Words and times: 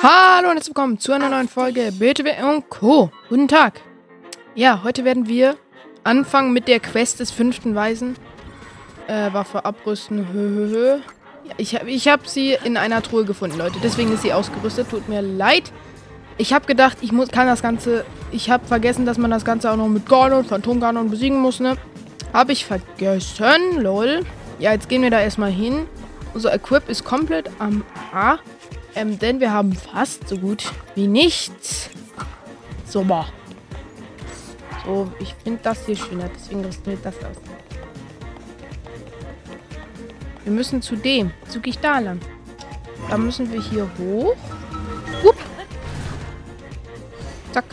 Hallo 0.00 0.50
und 0.50 0.54
herzlich 0.54 0.68
willkommen 0.68 1.00
zu 1.00 1.10
einer 1.10 1.28
neuen 1.28 1.48
Folge 1.48 1.90
BTW 1.90 2.40
und 2.44 2.68
Co. 2.70 3.10
Guten 3.28 3.48
Tag. 3.48 3.80
Ja, 4.54 4.84
heute 4.84 5.04
werden 5.04 5.26
wir 5.26 5.56
anfangen 6.04 6.52
mit 6.52 6.68
der 6.68 6.78
Quest 6.78 7.18
des 7.18 7.32
fünften 7.32 7.74
Weisen. 7.74 8.14
Äh, 9.08 9.32
Waffe 9.32 9.64
abrüsten. 9.64 10.28
Hö, 10.32 10.98
ich 11.56 11.74
habe 11.74 11.90
hab 11.90 12.28
sie 12.28 12.56
in 12.62 12.76
einer 12.76 13.02
Truhe 13.02 13.24
gefunden, 13.24 13.58
Leute. 13.58 13.80
Deswegen 13.82 14.12
ist 14.12 14.22
sie 14.22 14.32
ausgerüstet. 14.32 14.88
Tut 14.88 15.08
mir 15.08 15.20
leid. 15.20 15.72
Ich 16.36 16.52
habe 16.52 16.66
gedacht, 16.66 16.98
ich 17.00 17.10
muss, 17.10 17.30
kann 17.30 17.48
das 17.48 17.60
Ganze... 17.60 18.04
Ich 18.30 18.50
habe 18.50 18.64
vergessen, 18.66 19.04
dass 19.04 19.18
man 19.18 19.32
das 19.32 19.44
Ganze 19.44 19.68
auch 19.68 19.76
noch 19.76 19.88
mit 19.88 20.08
Ganon, 20.08 20.44
Phantom-Ganon 20.44 21.10
besiegen 21.10 21.40
muss, 21.40 21.58
ne? 21.58 21.76
Habe 22.32 22.52
ich 22.52 22.64
vergessen, 22.64 23.80
lol. 23.80 24.24
Ja, 24.60 24.72
jetzt 24.72 24.88
gehen 24.88 25.02
wir 25.02 25.10
da 25.10 25.20
erstmal 25.20 25.50
hin. 25.50 25.88
Unser 26.34 26.54
Equip 26.54 26.88
ist 26.88 27.04
komplett 27.04 27.50
am 27.58 27.84
A. 28.12 28.38
Ähm, 28.94 29.18
denn 29.18 29.40
wir 29.40 29.52
haben 29.52 29.72
fast 29.72 30.28
so 30.28 30.38
gut 30.38 30.72
wie 30.94 31.06
nichts. 31.06 31.90
So, 32.84 33.04
boah. 33.04 33.26
So, 34.84 35.12
ich 35.20 35.34
finde 35.44 35.60
das 35.62 35.84
hier 35.84 35.96
schöner, 35.96 36.30
deswegen 36.34 36.64
rüsten 36.64 36.86
wir 36.86 36.98
das 37.02 37.14
aus. 37.16 37.36
Wir 40.44 40.52
müssen 40.52 40.80
zu 40.80 40.96
dem. 40.96 41.30
Zu 41.48 41.60
gehe 41.60 41.72
ich 41.72 41.78
da 41.78 41.98
lang. 41.98 42.20
Da 43.10 43.18
müssen 43.18 43.52
wir 43.52 43.60
hier 43.62 43.88
hoch. 43.98 44.34
Hup. 45.22 45.36
Zack. 47.52 47.64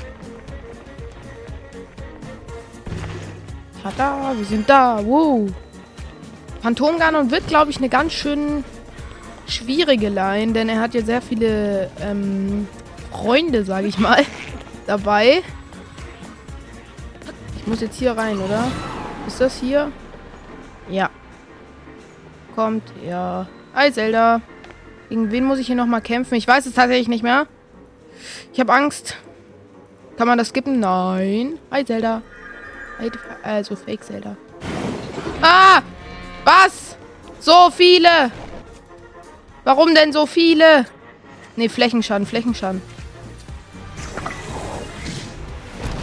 Tada, 3.82 4.34
wir 4.36 4.46
sind 4.46 4.70
da. 4.70 5.00
Wow. 5.06 5.50
Phantomganon 6.62 7.32
wird, 7.32 7.48
glaube 7.48 7.72
ich, 7.72 7.78
eine 7.78 7.88
ganz 7.90 8.12
schön 8.12 8.66
schwierige 9.48 10.10
Line, 10.10 10.54
denn 10.54 10.70
er 10.70 10.80
hat 10.80 10.94
ja 10.94 11.02
sehr 11.02 11.22
viele 11.22 11.90
ähm, 12.02 12.68
Freunde, 13.12 13.64
sage 13.64 13.88
ich 13.88 13.98
mal, 13.98 14.24
dabei. 14.88 15.44
Ich 17.58 17.68
muss 17.68 17.82
jetzt 17.82 17.98
hier 17.98 18.12
rein, 18.16 18.38
oder? 18.38 18.66
Ist 19.28 19.42
das 19.42 19.60
hier? 19.60 19.92
Ja. 20.90 21.10
Kommt, 22.56 22.84
ja. 23.06 23.48
Hi, 23.74 23.92
Zelda. 23.92 24.42
Gegen 25.10 25.32
wen 25.32 25.44
muss 25.44 25.60
ich 25.60 25.68
hier 25.68 25.76
nochmal 25.76 26.02
kämpfen? 26.02 26.36
Ich 26.36 26.48
weiß 26.48 26.66
es 26.66 26.74
tatsächlich 26.74 27.08
nicht 27.08 27.24
mehr. 27.24 27.48
Ich 28.54 28.60
habe 28.60 28.74
Angst. 28.74 29.18
Kann 30.18 30.28
man 30.28 30.38
das 30.38 30.50
skippen? 30.50 30.80
Nein. 30.80 31.60
Hi, 31.72 31.84
Zelda. 31.84 32.22
Also, 33.44 33.76
Fake 33.76 34.04
Zelda. 34.04 34.38
Ah! 35.42 35.82
Was? 36.46 36.96
So 37.40 37.70
viele! 37.72 38.32
Warum 39.66 39.96
denn 39.96 40.14
so 40.14 40.28
viele? 40.28 40.86
Ne, 41.56 41.70
Flächenschaden, 41.70 42.28
Flächenschaden. 42.28 42.82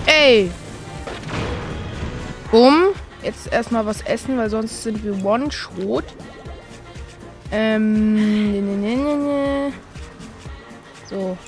Ey! 0.05 0.51
Um. 2.51 2.89
Jetzt 3.23 3.53
erstmal 3.53 3.87
was 3.87 4.03
essen, 4.03 4.37
weil 4.37 4.51
sonst 4.51 4.83
sind 4.83 5.05
wir 5.05 5.25
One-Shot. 5.25 6.05
Ähm. 7.53 8.15
Ne, 8.53 8.61
ne, 8.61 8.97
ne, 8.97 9.17
ne. 9.17 9.73
So. 11.09 11.39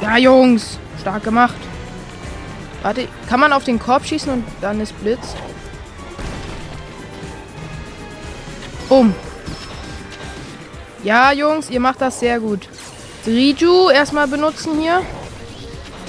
Ja, 0.00 0.16
Jungs. 0.16 0.78
Stark 1.00 1.24
gemacht. 1.24 1.56
Warte, 2.82 3.08
kann 3.28 3.40
man 3.40 3.52
auf 3.52 3.64
den 3.64 3.80
Korb 3.80 4.06
schießen 4.06 4.32
und 4.32 4.44
dann 4.60 4.80
ist 4.80 4.98
Blitz? 5.00 5.34
Um. 8.88 9.12
Ja, 11.02 11.32
Jungs, 11.32 11.70
ihr 11.70 11.80
macht 11.80 12.00
das 12.00 12.20
sehr 12.20 12.40
gut. 12.40 12.68
Riju 13.26 13.90
erstmal 13.90 14.28
benutzen 14.28 14.78
hier. 14.78 15.02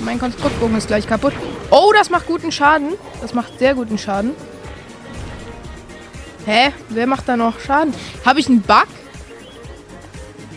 Mein 0.02 0.20
Konstruktbogen 0.20 0.78
ist 0.78 0.88
gleich 0.88 1.08
kaputt. 1.08 1.34
Oh, 1.70 1.92
das 1.96 2.10
macht 2.10 2.28
guten 2.28 2.52
Schaden. 2.52 2.94
Das 3.22 3.34
macht 3.34 3.60
sehr 3.60 3.76
guten 3.76 3.98
Schaden. 3.98 4.32
Hä? 6.46 6.74
Wer 6.90 7.08
macht 7.08 7.30
da 7.30 7.38
noch 7.38 7.60
Schaden? 7.60 7.94
Habe 8.26 8.40
ich 8.40 8.48
einen 8.48 8.62
Bug? 8.62 8.88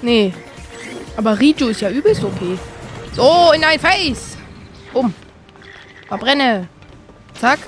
Nee. 0.03 0.33
Aber 1.17 1.39
Riju 1.39 1.69
ist 1.69 1.83
ja 1.83 1.91
übelst 1.91 2.25
OP. 2.25 2.41
So, 3.13 3.53
in 3.55 3.63
dein 3.63 3.79
Face. 3.79 4.37
Um. 4.93 5.15
Verbrenne. 6.09 6.69
Zack. 7.41 7.61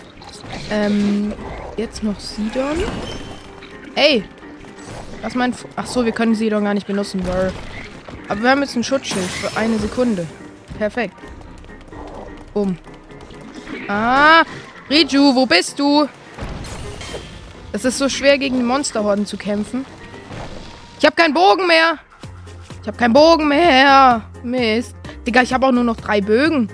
Ähm, 0.70 1.32
jetzt 1.76 2.02
noch 2.02 2.18
Sidon. 2.18 2.82
Ey, 3.94 4.24
was 5.26 5.34
mein... 5.34 5.50
F 5.50 5.66
Ach 5.74 5.86
so, 5.86 6.04
wir 6.04 6.12
können 6.12 6.36
sie 6.36 6.48
doch 6.48 6.62
gar 6.62 6.72
nicht 6.72 6.86
benutzen. 6.86 7.20
Brr. 7.20 7.52
Aber 8.28 8.42
wir 8.42 8.50
haben 8.50 8.62
jetzt 8.62 8.76
ein 8.76 8.84
Schutzschild 8.84 9.28
für 9.28 9.56
eine 9.58 9.76
Sekunde. 9.78 10.24
Perfekt. 10.78 11.16
Um. 12.54 12.78
Ah, 13.88 14.44
Riju, 14.88 15.34
wo 15.34 15.44
bist 15.44 15.78
du? 15.80 16.08
Es 17.72 17.84
ist 17.84 17.98
so 17.98 18.08
schwer, 18.08 18.38
gegen 18.38 18.64
Monsterhorden 18.64 19.26
zu 19.26 19.36
kämpfen. 19.36 19.84
Ich 21.00 21.04
habe 21.04 21.16
keinen 21.16 21.34
Bogen 21.34 21.66
mehr. 21.66 21.98
Ich 22.82 22.86
habe 22.86 22.96
keinen 22.96 23.12
Bogen 23.12 23.48
mehr. 23.48 24.22
Mist. 24.44 24.94
Digga, 25.26 25.42
ich 25.42 25.52
habe 25.52 25.66
auch 25.66 25.72
nur 25.72 25.84
noch 25.84 25.96
drei 25.96 26.20
Bögen. 26.20 26.68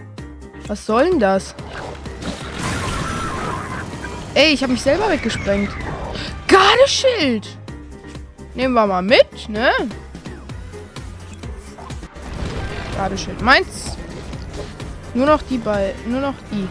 Was 0.67 0.85
soll 0.85 1.09
denn 1.09 1.19
das? 1.19 1.55
Ey, 4.35 4.53
ich 4.53 4.63
habe 4.63 4.73
mich 4.73 4.83
selber 4.83 5.09
weggesprengt. 5.09 5.71
Gardeschild. 6.47 7.62
Nehmen 8.55 8.75
wir 8.75 8.87
mal 8.87 9.03
mit, 9.03 9.49
ne? 9.49 9.71
Ladeschild. 12.97 13.41
Meins. 13.41 13.97
Nur 15.15 15.27
noch 15.27 15.43
die 15.43 15.59
bei. 15.59 15.95
Nur 16.07 16.21
noch 16.21 16.35
die. 16.51 16.69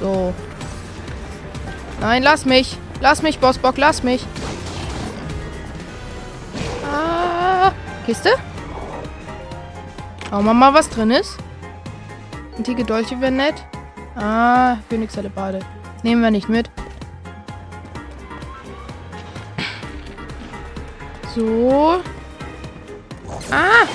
So. 0.00 0.34
Nein, 2.00 2.22
lass 2.22 2.44
mich. 2.44 2.76
Lass 3.00 3.22
mich, 3.22 3.38
Bossbock, 3.38 3.76
lass 3.76 4.02
mich. 4.02 4.24
Ah. 6.84 7.72
Kiste? 8.06 8.30
Schauen 10.28 10.44
wir 10.44 10.54
mal, 10.54 10.74
was 10.74 10.88
drin 10.88 11.10
ist. 11.10 11.38
Antike 12.56 12.84
Dolche 12.84 13.20
wäre 13.20 13.32
nett. 13.32 13.64
Ah, 14.16 14.78
Phoenix 14.88 15.14
Bade. 15.34 15.60
Nehmen 16.02 16.22
wir 16.22 16.30
nicht 16.30 16.48
mit. 16.48 16.70
So. 21.38 22.02
Ah. 23.52 23.86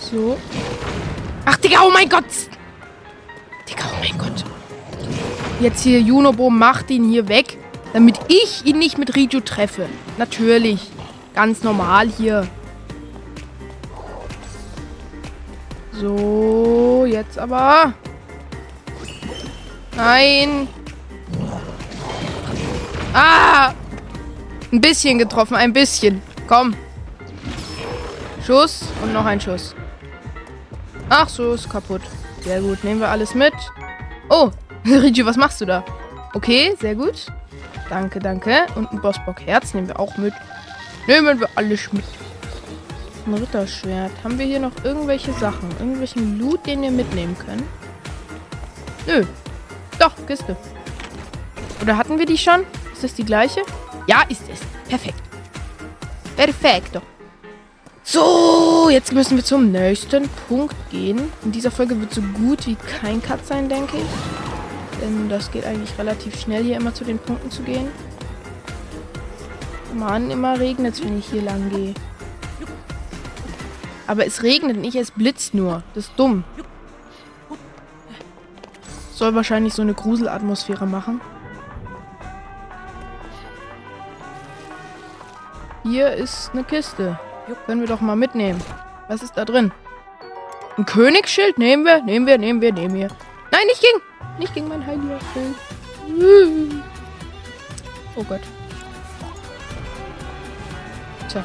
So. 0.00 0.36
Ach, 1.44 1.56
Digga, 1.58 1.82
oh 1.86 1.90
mein 1.92 2.08
Gott. 2.08 2.24
Digga, 3.68 3.84
oh 3.92 3.96
mein 4.00 4.18
Gott. 4.18 4.44
Jetzt 5.60 5.84
hier, 5.84 6.00
Junobo 6.00 6.50
macht 6.50 6.90
ihn 6.90 7.08
hier 7.08 7.28
weg, 7.28 7.56
damit 7.92 8.18
ich 8.26 8.66
ihn 8.66 8.78
nicht 8.80 8.98
mit 8.98 9.14
Riju 9.14 9.38
treffe. 9.42 9.88
Natürlich. 10.18 10.90
Ganz 11.36 11.62
normal 11.62 12.08
hier. 12.08 12.48
So, 15.92 17.06
jetzt 17.08 17.38
aber. 17.38 17.92
Nein. 19.94 20.66
Ah! 23.14 23.72
Ein 24.72 24.80
bisschen 24.80 25.18
getroffen, 25.18 25.56
ein 25.56 25.72
bisschen. 25.72 26.22
Komm. 26.46 26.76
Schuss 28.46 28.84
und 29.02 29.12
noch 29.12 29.24
ein 29.24 29.40
Schuss. 29.40 29.74
Ach 31.08 31.28
so, 31.28 31.54
ist 31.54 31.68
kaputt. 31.68 32.02
Sehr 32.42 32.60
gut, 32.60 32.84
nehmen 32.84 33.00
wir 33.00 33.08
alles 33.08 33.34
mit. 33.34 33.52
Oh, 34.28 34.50
Riju, 34.86 35.26
was 35.26 35.36
machst 35.36 35.60
du 35.60 35.66
da? 35.66 35.84
Okay, 36.34 36.76
sehr 36.80 36.94
gut. 36.94 37.26
Danke, 37.88 38.20
danke. 38.20 38.66
Und 38.76 38.92
ein 38.92 39.00
Bossbock-Herz 39.00 39.74
nehmen 39.74 39.88
wir 39.88 39.98
auch 39.98 40.16
mit. 40.16 40.32
Nehmen 41.08 41.40
wir 41.40 41.48
alles 41.56 41.92
mit. 41.92 42.04
Ein 43.26 43.34
Ritterschwert. 43.34 44.12
Haben 44.22 44.38
wir 44.38 44.46
hier 44.46 44.60
noch 44.60 44.72
irgendwelche 44.84 45.32
Sachen? 45.32 45.68
Irgendwelchen 45.80 46.38
Loot, 46.38 46.64
den 46.66 46.82
wir 46.82 46.92
mitnehmen 46.92 47.36
können? 47.36 47.64
Nö. 49.06 49.24
Doch, 49.98 50.12
Kiste. 50.26 50.56
Oder 51.82 51.96
hatten 51.96 52.18
wir 52.18 52.26
die 52.26 52.38
schon? 52.38 52.60
Ist 52.92 53.02
das 53.02 53.14
die 53.14 53.24
gleiche? 53.24 53.62
Ja, 54.10 54.22
ist 54.28 54.42
es. 54.52 54.58
Perfekt. 54.88 55.22
Perfekto. 56.36 57.00
So, 58.02 58.88
jetzt 58.90 59.12
müssen 59.12 59.36
wir 59.36 59.44
zum 59.44 59.70
nächsten 59.70 60.28
Punkt 60.48 60.74
gehen. 60.90 61.30
In 61.44 61.52
dieser 61.52 61.70
Folge 61.70 62.00
wird 62.00 62.12
so 62.12 62.20
gut 62.20 62.66
wie 62.66 62.74
kein 62.74 63.22
Cut 63.22 63.46
sein, 63.46 63.68
denke 63.68 63.98
ich. 63.98 65.00
Denn 65.00 65.28
das 65.28 65.52
geht 65.52 65.64
eigentlich 65.64 65.96
relativ 65.96 66.40
schnell, 66.40 66.64
hier 66.64 66.78
immer 66.78 66.92
zu 66.92 67.04
den 67.04 67.20
Punkten 67.20 67.52
zu 67.52 67.62
gehen. 67.62 67.86
Mann, 69.94 70.32
immer 70.32 70.58
regnet 70.58 70.94
es, 70.94 71.04
wenn 71.04 71.16
ich 71.16 71.26
hier 71.26 71.42
lang 71.42 71.70
gehe. 71.70 71.94
Aber 74.08 74.26
es 74.26 74.42
regnet 74.42 74.78
nicht, 74.78 74.96
es 74.96 75.12
blitzt 75.12 75.54
nur. 75.54 75.84
Das 75.94 76.06
ist 76.06 76.14
dumm. 76.16 76.42
Soll 79.14 79.36
wahrscheinlich 79.36 79.72
so 79.72 79.82
eine 79.82 79.94
Gruselatmosphäre 79.94 80.88
machen. 80.88 81.20
Hier 85.90 86.12
ist 86.12 86.50
eine 86.52 86.62
Kiste. 86.62 87.18
Können 87.66 87.80
wir 87.80 87.88
doch 87.88 88.00
mal 88.00 88.14
mitnehmen. 88.14 88.62
Was 89.08 89.24
ist 89.24 89.36
da 89.36 89.44
drin? 89.44 89.72
Ein 90.78 90.86
Königsschild? 90.86 91.58
Nehmen 91.58 91.84
wir, 91.84 92.00
nehmen 92.04 92.28
wir, 92.28 92.38
nehmen 92.38 92.60
wir, 92.60 92.72
nehmen 92.72 92.94
wir. 92.94 93.08
Nein, 93.50 93.66
nicht 93.66 93.80
gegen, 93.80 94.00
nicht 94.38 94.54
gegen 94.54 94.68
mein 94.68 94.86
heiliger 94.86 95.18
Schild. 95.32 95.56
Oh 98.14 98.22
Gott. 98.22 98.40
Tja. 101.28 101.42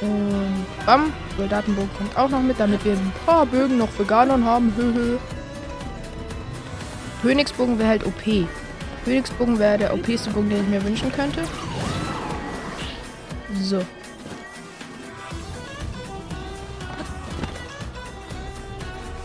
Und 0.00 0.66
bam, 0.86 1.12
Soldatenbogen 1.36 1.90
kommt 1.98 2.16
auch 2.16 2.30
noch 2.30 2.40
mit, 2.40 2.58
damit 2.58 2.82
wir 2.82 2.92
ein 2.92 3.12
paar 3.26 3.44
Bögen 3.44 3.76
noch 3.76 3.90
für 3.90 4.06
Ganon 4.06 4.42
haben. 4.42 4.72
Königsbogen 7.20 7.78
wäre 7.78 7.90
halt 7.90 8.06
OP. 8.06 8.48
Königsbogen 9.04 9.58
wäre 9.58 9.76
der 9.76 9.92
OP-ste 9.92 10.30
Bogen, 10.30 10.48
den 10.48 10.62
ich 10.62 10.68
mir 10.68 10.82
wünschen 10.82 11.12
könnte. 11.12 11.42
So. 13.58 13.84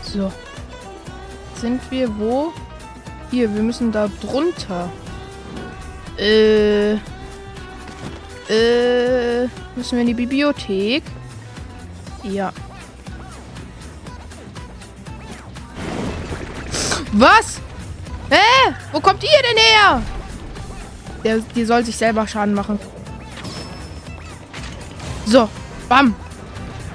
So. 0.02 0.32
Sind 1.54 1.80
wir 1.90 2.18
wo? 2.18 2.52
Hier, 3.30 3.52
wir 3.54 3.62
müssen 3.62 3.92
da 3.92 4.08
drunter. 4.20 4.90
Äh. 6.18 6.94
Äh. 8.48 9.48
Müssen 9.74 9.92
wir 9.92 10.00
in 10.00 10.06
die 10.06 10.14
Bibliothek? 10.14 11.02
Ja. 12.22 12.52
Was? 17.12 17.60
Hä? 18.30 18.74
Wo 18.92 19.00
kommt 19.00 19.22
ihr 19.22 19.30
denn 19.30 19.56
her? 19.56 20.02
Der, 21.24 21.38
die 21.38 21.64
soll 21.64 21.84
sich 21.84 21.96
selber 21.96 22.26
Schaden 22.26 22.54
machen. 22.54 22.78
So. 25.26 25.48
Bam. 25.88 26.14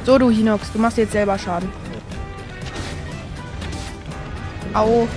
So, 0.05 0.17
du 0.17 0.29
Hinox. 0.29 0.71
Du 0.71 0.79
machst 0.79 0.97
jetzt 0.97 1.11
selber 1.11 1.37
Schaden. 1.37 1.69
Au. 4.73 5.07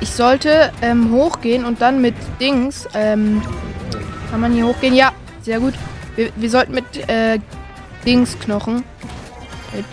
Ich 0.00 0.10
sollte 0.10 0.70
ähm, 0.82 1.10
hochgehen 1.12 1.64
und 1.64 1.80
dann 1.80 2.00
mit 2.00 2.14
Dings. 2.40 2.86
Ähm, 2.94 3.42
kann 4.30 4.40
man 4.40 4.52
hier 4.52 4.66
hochgehen? 4.66 4.94
Ja, 4.94 5.12
sehr 5.42 5.60
gut. 5.60 5.74
Wir, 6.16 6.30
wir 6.36 6.50
sollten 6.50 6.74
mit 6.74 7.08
äh, 7.08 7.38
Dingsknochen. 8.04 8.84
Mit 9.74 9.86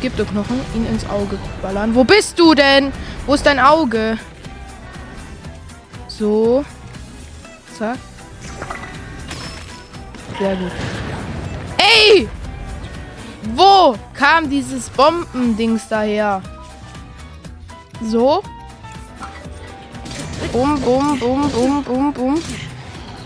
Giptoknochen 0.00 0.60
ihn 0.74 0.86
ins 0.86 1.08
Auge 1.08 1.38
ballern. 1.60 1.94
Wo 1.94 2.04
bist 2.04 2.38
du 2.38 2.54
denn? 2.54 2.92
Wo 3.26 3.34
ist 3.34 3.44
dein 3.44 3.60
Auge? 3.60 4.18
So. 6.08 6.64
Zack. 7.76 7.98
Sehr 10.38 10.56
gut. 10.56 10.72
Ey! 11.78 12.28
Wo 13.54 13.94
kam 14.14 14.48
dieses 14.48 14.88
Bombendings 14.90 15.88
daher? 15.88 16.42
So. 18.02 18.42
Bum, 20.52 20.80
bum, 20.80 21.18
bum, 21.18 21.50
bum, 21.50 21.84
bum, 21.84 22.12
bum. 22.12 22.42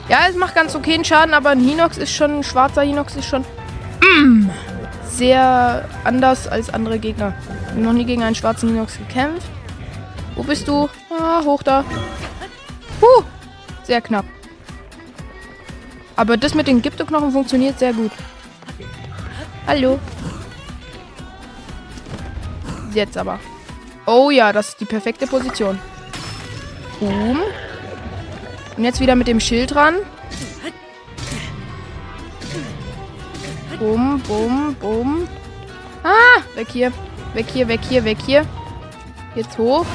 Ja, 0.09 0.21
es 0.29 0.37
macht 0.37 0.55
ganz 0.55 0.75
okayen 0.75 1.05
Schaden, 1.05 1.35
aber 1.35 1.51
ein 1.51 1.61
Hinox 1.61 1.99
ist 1.99 2.13
schon, 2.13 2.39
ein 2.39 2.43
schwarzer 2.43 2.83
Hinox 2.83 3.17
ist 3.17 3.27
schon 3.27 3.45
mm, 4.01 4.49
sehr 5.07 5.87
anders 6.05 6.49
als 6.49 6.73
andere 6.73 6.99
Gegner. 6.99 7.35
Ich 7.65 7.71
habe 7.73 7.81
noch 7.81 7.93
nie 7.93 8.05
gegen 8.05 8.23
einen 8.23 8.35
schwarzen 8.35 8.71
Hinox 8.71 8.97
gekämpft. 8.97 9.49
Wo 10.35 10.43
bist 10.43 10.67
du? 10.67 10.89
Ah, 11.11 11.43
hoch 11.45 11.63
da. 11.63 11.85
Huh, 13.01 13.23
sehr 13.83 14.01
knapp. 14.01 14.25
Aber 16.19 16.37
das 16.37 16.53
mit 16.53 16.67
den 16.67 16.83
Gyptoknochen 16.83 17.31
funktioniert 17.31 17.79
sehr 17.79 17.93
gut. 17.93 18.11
Hallo. 19.69 20.01
Jetzt 22.93 23.17
aber. 23.17 23.39
Oh 24.05 24.29
ja, 24.29 24.53
das 24.53 24.71
ist 24.71 24.81
die 24.81 24.85
perfekte 24.85 25.29
Position. 25.29 25.79
Boom. 26.99 27.39
Und 28.77 28.83
jetzt 28.85 28.99
wieder 28.99 29.15
mit 29.15 29.29
dem 29.29 29.39
Schild 29.39 29.77
ran. 29.77 29.95
Bum, 33.79 34.21
bum, 34.27 34.75
bum. 34.81 35.29
Ah, 36.03 36.43
weg 36.57 36.67
hier. 36.73 36.93
Weg 37.35 37.47
hier, 37.53 37.69
weg 37.69 37.81
hier, 37.89 38.05
weg 38.05 38.19
hier. 38.27 38.45
Jetzt 39.37 39.57
hoch. 39.57 39.87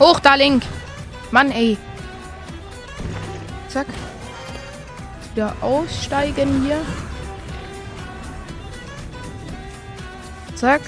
Hoch 0.00 0.20
da, 0.20 0.36
Link. 0.36 0.62
Mann, 1.32 1.50
ey. 1.50 1.76
Zack. 3.68 3.86
Wieder 5.38 5.54
aussteigen 5.60 6.64
hier. 6.66 6.80
Zack. 10.56 10.80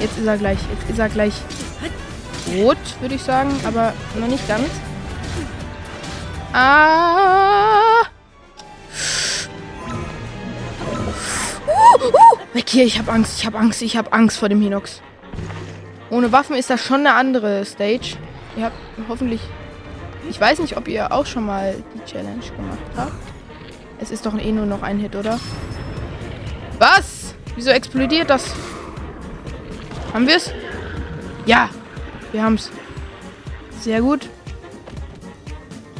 Jetzt 0.00 0.18
ist 0.18 0.26
er 0.26 0.36
gleich. 0.38 0.58
Jetzt 0.72 0.90
ist 0.90 0.98
er 0.98 1.08
gleich 1.08 1.34
rot, 2.56 2.78
würde 3.00 3.14
ich 3.14 3.22
sagen, 3.22 3.52
aber 3.64 3.92
noch 4.18 4.26
nicht 4.26 4.48
ganz. 4.48 4.66
Ah! 6.52 8.00
Uh, 11.64 12.06
uh, 12.06 12.38
weg 12.54 12.68
hier, 12.68 12.86
ich 12.86 12.98
habe 12.98 13.12
Angst, 13.12 13.38
ich 13.38 13.46
habe 13.46 13.56
Angst, 13.56 13.82
ich 13.82 13.96
habe 13.96 14.12
Angst 14.12 14.36
vor 14.36 14.48
dem 14.48 14.60
Hinox. 14.60 15.00
Ohne 16.10 16.32
Waffen 16.32 16.56
ist 16.56 16.70
das 16.70 16.84
schon 16.84 17.06
eine 17.06 17.14
andere 17.14 17.64
Stage. 17.64 18.16
Ihr 18.56 18.64
habt 18.64 18.76
hoffentlich... 19.08 19.42
Ich 20.30 20.40
weiß 20.40 20.60
nicht, 20.60 20.76
ob 20.76 20.86
ihr 20.86 21.10
auch 21.10 21.26
schon 21.26 21.44
mal 21.44 21.74
die 21.92 22.04
Challenge 22.08 22.40
gemacht 22.56 22.78
habt. 22.96 23.12
Es 24.00 24.12
ist 24.12 24.24
doch 24.24 24.38
eh 24.38 24.52
nur 24.52 24.64
noch 24.64 24.82
ein 24.82 25.00
Hit, 25.00 25.16
oder? 25.16 25.40
Was? 26.78 27.34
Wieso 27.56 27.70
explodiert 27.70 28.30
das? 28.30 28.54
Haben 30.14 30.28
wir 30.28 30.36
es? 30.36 30.52
Ja, 31.46 31.68
wir 32.30 32.44
haben 32.44 32.54
es. 32.54 32.70
Sehr 33.80 34.00
gut. 34.00 34.28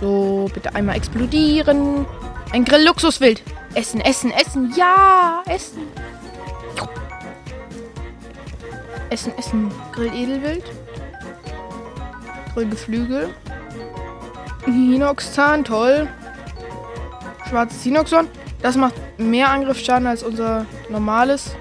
So, 0.00 0.49
bitte 0.55 0.77
einmal 0.77 0.97
explodieren. 0.97 2.06
Ein 2.53 2.65
Grill-Luxuswild. 2.65 3.43
Essen, 3.75 4.00
essen, 4.00 4.31
essen. 4.31 4.73
Ja, 4.77 5.43
essen. 5.47 5.82
Essen, 9.11 9.37
essen. 9.37 9.73
Grill-Edelwild. 9.93 10.65
Grill-Geflügel. 12.55 13.34
Hinox-Zahn, 14.72 15.65
toll. 15.65 16.08
Schwarzes 17.48 17.82
Hinoxon. 17.82 18.29
Das 18.62 18.77
macht 18.77 18.94
mehr 19.19 19.50
Angriffsschaden 19.50 20.06
als 20.06 20.22
unser 20.22 20.67
normales 20.89 21.56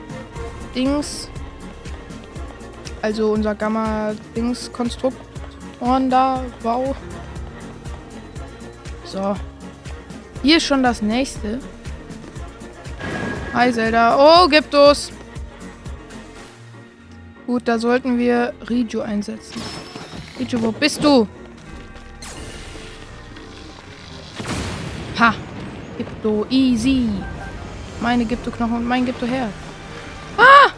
Dings. 0.75 1.29
Also 3.01 3.31
unser 3.31 3.55
Gamma-Dings-Konstrukt. 3.55 5.17
da. 5.79 6.43
Wow. 6.61 6.95
So. 9.05 9.35
Hier 10.43 10.57
ist 10.57 10.65
schon 10.65 10.83
das 10.83 11.01
nächste. 11.01 11.59
Hi 13.53 13.73
Zelda. 13.73 14.15
Oh, 14.17 14.47
Gyptus. 14.47 15.11
Gut, 17.47 17.67
da 17.67 17.79
sollten 17.79 18.19
wir 18.19 18.53
Riju 18.69 19.01
einsetzen. 19.01 19.59
Riju, 20.39 20.61
wo 20.61 20.71
bist 20.71 21.03
du? 21.03 21.27
Ha. 25.19 25.33
Gypto, 25.97 26.45
easy. 26.49 27.09
Meine 27.99 28.25
Gypto-Knochen 28.25 28.77
und 28.77 28.85
mein 28.85 29.05
Gypto-Herz. 29.05 29.51
Ah! 30.37 30.71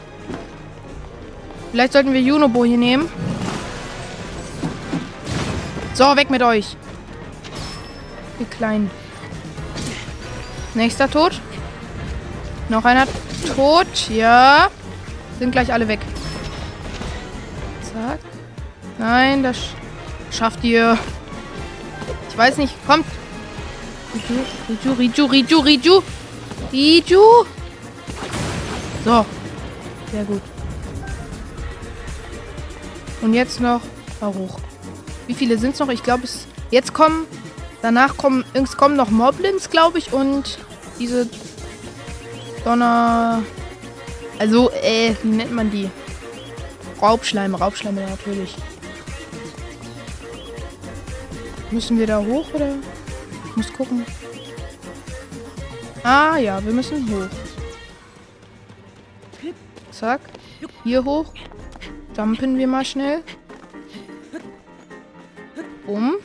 Vielleicht 1.71 1.93
sollten 1.93 2.11
wir 2.11 2.21
Junobo 2.21 2.65
hier 2.65 2.77
nehmen. 2.77 3.07
So, 5.93 6.15
weg 6.15 6.31
mit 6.31 6.41
euch. 6.41 6.75
Ihr 8.39 8.47
Kleinen. 8.47 8.89
Nächster 10.73 11.09
tot. 11.09 11.39
Noch 12.69 12.85
einer 12.85 13.05
tot. 13.55 14.09
Ja. 14.09 14.69
Sind 15.37 15.51
gleich 15.51 15.71
alle 15.71 15.87
weg. 15.87 15.99
Zack. 17.83 18.19
Nein, 18.97 19.43
das 19.43 19.57
schafft 20.31 20.63
ihr. 20.63 20.97
Ich 22.29 22.37
weiß 22.37 22.57
nicht. 22.57 22.73
Kommt. 22.87 23.05
Riju, 24.13 24.93
Riju, 24.93 25.25
Riju, 25.25 25.59
Riju. 25.59 26.03
Riju. 26.71 27.45
So. 29.05 29.25
Sehr 30.11 30.23
gut. 30.25 30.41
Und 33.21 33.33
jetzt 33.33 33.59
noch 33.61 33.81
hoch. 34.21 34.59
Wie 35.27 35.33
viele 35.33 35.57
sind 35.57 35.73
es 35.73 35.79
noch? 35.79 35.89
Ich 35.89 36.03
glaube, 36.03 36.23
es. 36.25 36.45
Jetzt 36.71 36.93
kommen. 36.93 37.25
Danach 37.81 38.17
kommen. 38.17 38.43
Es 38.53 38.75
kommen 38.77 38.95
noch 38.95 39.09
Moblins, 39.09 39.69
glaube 39.69 39.99
ich. 39.99 40.11
Und 40.11 40.59
diese 40.99 41.27
Donner. 42.63 43.41
Also, 44.39 44.71
äh, 44.71 45.15
wie 45.23 45.29
nennt 45.29 45.53
man 45.53 45.71
die? 45.71 45.89
Raubschleime, 47.01 47.57
Raubschleime 47.57 48.01
natürlich. 48.01 48.55
Müssen 51.71 51.97
wir 51.97 52.07
da 52.07 52.19
hoch 52.19 52.53
oder? 52.53 52.75
Ich 53.51 53.57
muss 53.57 53.73
gucken. 53.73 54.05
Ah 56.03 56.37
ja, 56.37 56.63
wir 56.63 56.71
müssen 56.71 57.07
hoch. 57.11 57.27
Zack. 59.91 60.21
Hier 60.83 61.03
hoch. 61.03 61.25
Jumpen 62.15 62.57
wir 62.57 62.67
mal 62.67 62.85
schnell. 62.85 63.23
Um. 65.85 66.15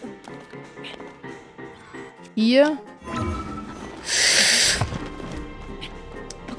Hier. 2.37 2.78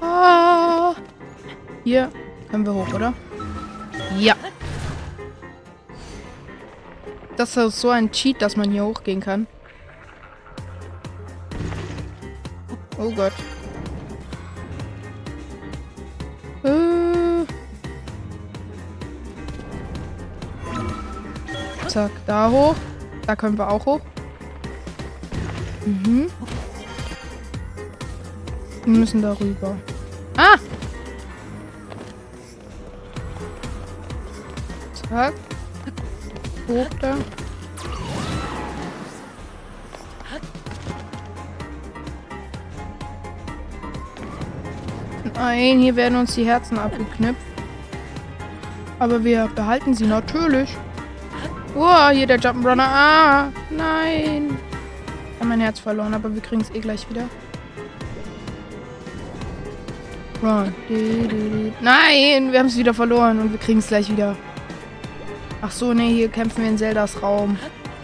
Ah. 0.02 0.94
Hier 1.86 2.12
können 2.52 2.66
wir 2.66 2.74
hoch, 2.74 2.94
oder? 2.94 3.14
Ja. 4.20 4.36
Das 7.38 7.56
ist 7.56 7.80
so 7.80 7.90
ein 7.90 8.12
Cheat, 8.12 8.42
dass 8.42 8.58
man 8.58 8.70
hier 8.72 8.84
hochgehen 8.84 9.22
kann. 9.22 9.48
Oh 13.08 13.12
Gott. 13.12 13.32
Äh. 16.64 17.46
Zack, 21.88 22.12
da 22.26 22.52
hoch. 22.52 22.76
Da 23.26 23.38
können 23.38 23.58
wir 23.58 23.72
auch 23.72 23.86
hoch. 23.86 24.02
Mhm. 25.86 26.28
Wir 28.84 29.00
müssen 29.00 29.22
da 29.22 29.32
rüber. 29.40 29.78
Ah! 30.36 30.58
Zack. 35.10 35.34
Hoch 36.68 36.90
da. 37.00 37.16
Nein, 45.58 45.80
hier 45.80 45.96
werden 45.96 46.20
uns 46.20 46.36
die 46.36 46.46
Herzen 46.46 46.78
abgeknüpft. 46.78 47.42
Aber 49.00 49.24
wir 49.24 49.50
behalten 49.56 49.96
sie 49.96 50.06
natürlich. 50.06 50.70
Oh, 51.76 52.10
hier 52.10 52.28
der 52.28 52.40
Jump'n'Runner. 52.40 52.86
Ah, 52.86 53.48
nein. 53.72 54.56
Ich 55.34 55.40
habe 55.40 55.50
mein 55.50 55.60
Herz 55.60 55.80
verloren, 55.80 56.14
aber 56.14 56.32
wir 56.32 56.44
kriegen 56.44 56.62
es 56.62 56.70
eh 56.76 56.80
gleich 56.80 57.10
wieder. 57.10 57.24
Run. 60.44 60.76
Nein, 61.82 62.52
wir 62.52 62.60
haben 62.60 62.68
es 62.68 62.78
wieder 62.78 62.94
verloren 62.94 63.40
und 63.40 63.52
wir 63.52 63.60
kriegen 63.60 63.80
es 63.80 63.88
gleich 63.88 64.12
wieder. 64.12 64.36
Ach 65.64 65.72
so, 65.72 65.92
nee, 65.92 66.14
hier 66.14 66.30
kämpfen 66.30 66.62
wir 66.62 66.70
in 66.70 66.78
Zeldas 66.78 67.24
Raum. 67.24 67.58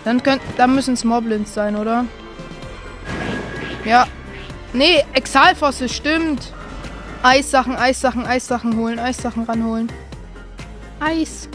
Dann, 0.06 0.24
dann 0.58 0.74
müssen 0.74 0.96
es 0.96 1.04
Moblins 1.04 1.54
sein, 1.54 1.76
oder? 1.76 2.06
Ja. 3.86 4.08
Nee, 4.74 5.06
Exalfosse, 5.14 5.88
stimmt. 5.88 6.52
Eissachen, 7.24 7.76
Eissachen, 7.78 8.26
Eissachen 8.26 8.78
holen, 8.78 9.00
Eissachen 9.00 9.44
ranholen. 9.44 9.90
Eis. 11.00 11.48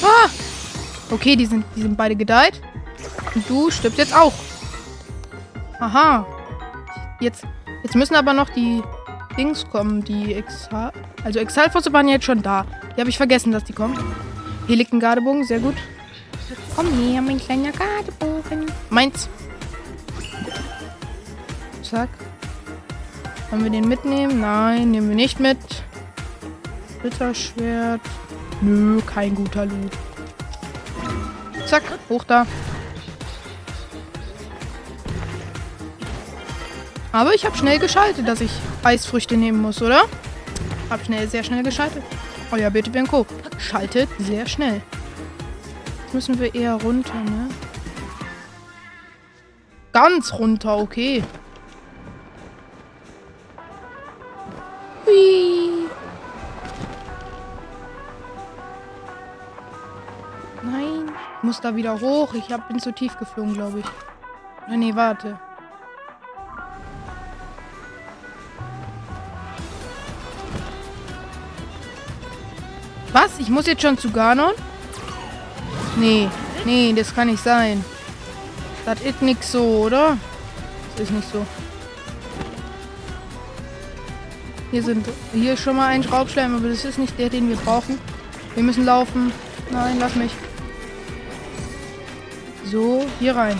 Ah! 0.00 0.28
Okay, 1.10 1.34
die 1.34 1.46
sind, 1.46 1.64
die 1.74 1.82
sind 1.82 1.96
beide 1.96 2.14
gedeiht. 2.14 2.60
Und 3.34 3.48
du 3.50 3.70
stirbst 3.70 3.98
jetzt 3.98 4.14
auch. 4.14 4.32
Aha. 5.80 6.24
Jetzt, 7.20 7.44
jetzt 7.82 7.96
müssen 7.96 8.14
aber 8.14 8.32
noch 8.32 8.48
die 8.50 8.80
Dings 9.36 9.68
kommen, 9.68 10.04
die 10.04 10.34
Exal... 10.34 10.92
Also 11.24 11.40
Exalfosse 11.40 11.92
waren 11.92 12.06
jetzt 12.08 12.24
schon 12.24 12.40
da. 12.40 12.66
Die 12.96 13.00
habe 13.00 13.10
ich 13.10 13.16
vergessen, 13.16 13.50
dass 13.50 13.64
die 13.64 13.72
kommen. 13.72 13.98
Hier 14.68 14.76
liegt 14.76 14.92
ein 14.92 15.00
Gardebogen, 15.00 15.44
sehr 15.44 15.58
gut. 15.58 15.74
Komm 16.76 16.86
her, 16.92 17.20
mein 17.20 17.38
kleiner 17.38 17.72
Gardebogen. 17.72 18.66
Meins. 18.90 19.28
Zack. 21.84 22.08
Wollen 23.50 23.62
wir 23.62 23.70
den 23.70 23.86
mitnehmen? 23.86 24.40
Nein, 24.40 24.90
nehmen 24.90 25.10
wir 25.10 25.16
nicht 25.16 25.38
mit. 25.38 25.58
Ritterschwert. 27.04 28.00
Nö, 28.62 29.00
kein 29.02 29.34
guter 29.34 29.66
Loot. 29.66 29.92
Zack, 31.66 31.82
hoch 32.08 32.24
da. 32.24 32.46
Aber 37.12 37.34
ich 37.34 37.44
habe 37.44 37.56
schnell 37.56 37.78
geschaltet, 37.78 38.26
dass 38.26 38.40
ich 38.40 38.50
Eisfrüchte 38.82 39.36
nehmen 39.36 39.60
muss, 39.60 39.80
oder? 39.82 40.04
Hab 40.90 41.04
schnell, 41.04 41.28
sehr 41.28 41.44
schnell 41.44 41.62
geschaltet. 41.62 42.02
Euer 42.50 42.70
Bitte 42.70 42.90
Co. 43.04 43.26
Schaltet 43.58 44.08
sehr 44.18 44.46
schnell. 44.46 44.82
Jetzt 46.02 46.14
müssen 46.14 46.40
wir 46.40 46.54
eher 46.54 46.74
runter, 46.74 47.14
ne? 47.14 47.48
Ganz 49.92 50.32
runter, 50.32 50.76
okay. 50.78 51.22
Muss 61.54 61.60
da 61.60 61.76
wieder 61.76 62.00
hoch. 62.00 62.34
Ich 62.34 62.52
hab, 62.52 62.66
bin 62.66 62.80
zu 62.80 62.92
tief 62.92 63.16
geflogen, 63.16 63.54
glaube 63.54 63.78
ich. 63.78 63.84
Oder 64.66 64.76
nee, 64.76 64.92
warte. 64.92 65.38
Was? 73.12 73.38
Ich 73.38 73.50
muss 73.50 73.66
jetzt 73.66 73.82
schon 73.82 73.96
zu 73.96 74.10
Ganon? 74.10 74.52
Nee. 75.96 76.28
Nee, 76.64 76.92
das 76.92 77.14
kann 77.14 77.28
nicht 77.28 77.44
sein. 77.44 77.84
Das 78.84 79.00
ist 79.02 79.22
nix 79.22 79.52
so, 79.52 79.62
oder? 79.62 80.16
Das 80.96 81.04
ist 81.08 81.12
nicht 81.12 81.30
so. 81.30 81.46
Hier 84.72 84.82
sind 84.82 85.06
hier 85.32 85.56
schon 85.56 85.76
mal 85.76 85.86
ein 85.86 86.02
Schraubschleim, 86.02 86.56
aber 86.56 86.68
das 86.68 86.84
ist 86.84 86.98
nicht 86.98 87.16
der, 87.16 87.30
den 87.30 87.48
wir 87.48 87.56
brauchen. 87.56 87.96
Wir 88.56 88.64
müssen 88.64 88.84
laufen. 88.84 89.32
Nein, 89.70 89.98
lass 90.00 90.16
mich. 90.16 90.32
So, 92.74 93.06
hier 93.20 93.36
rein. 93.36 93.56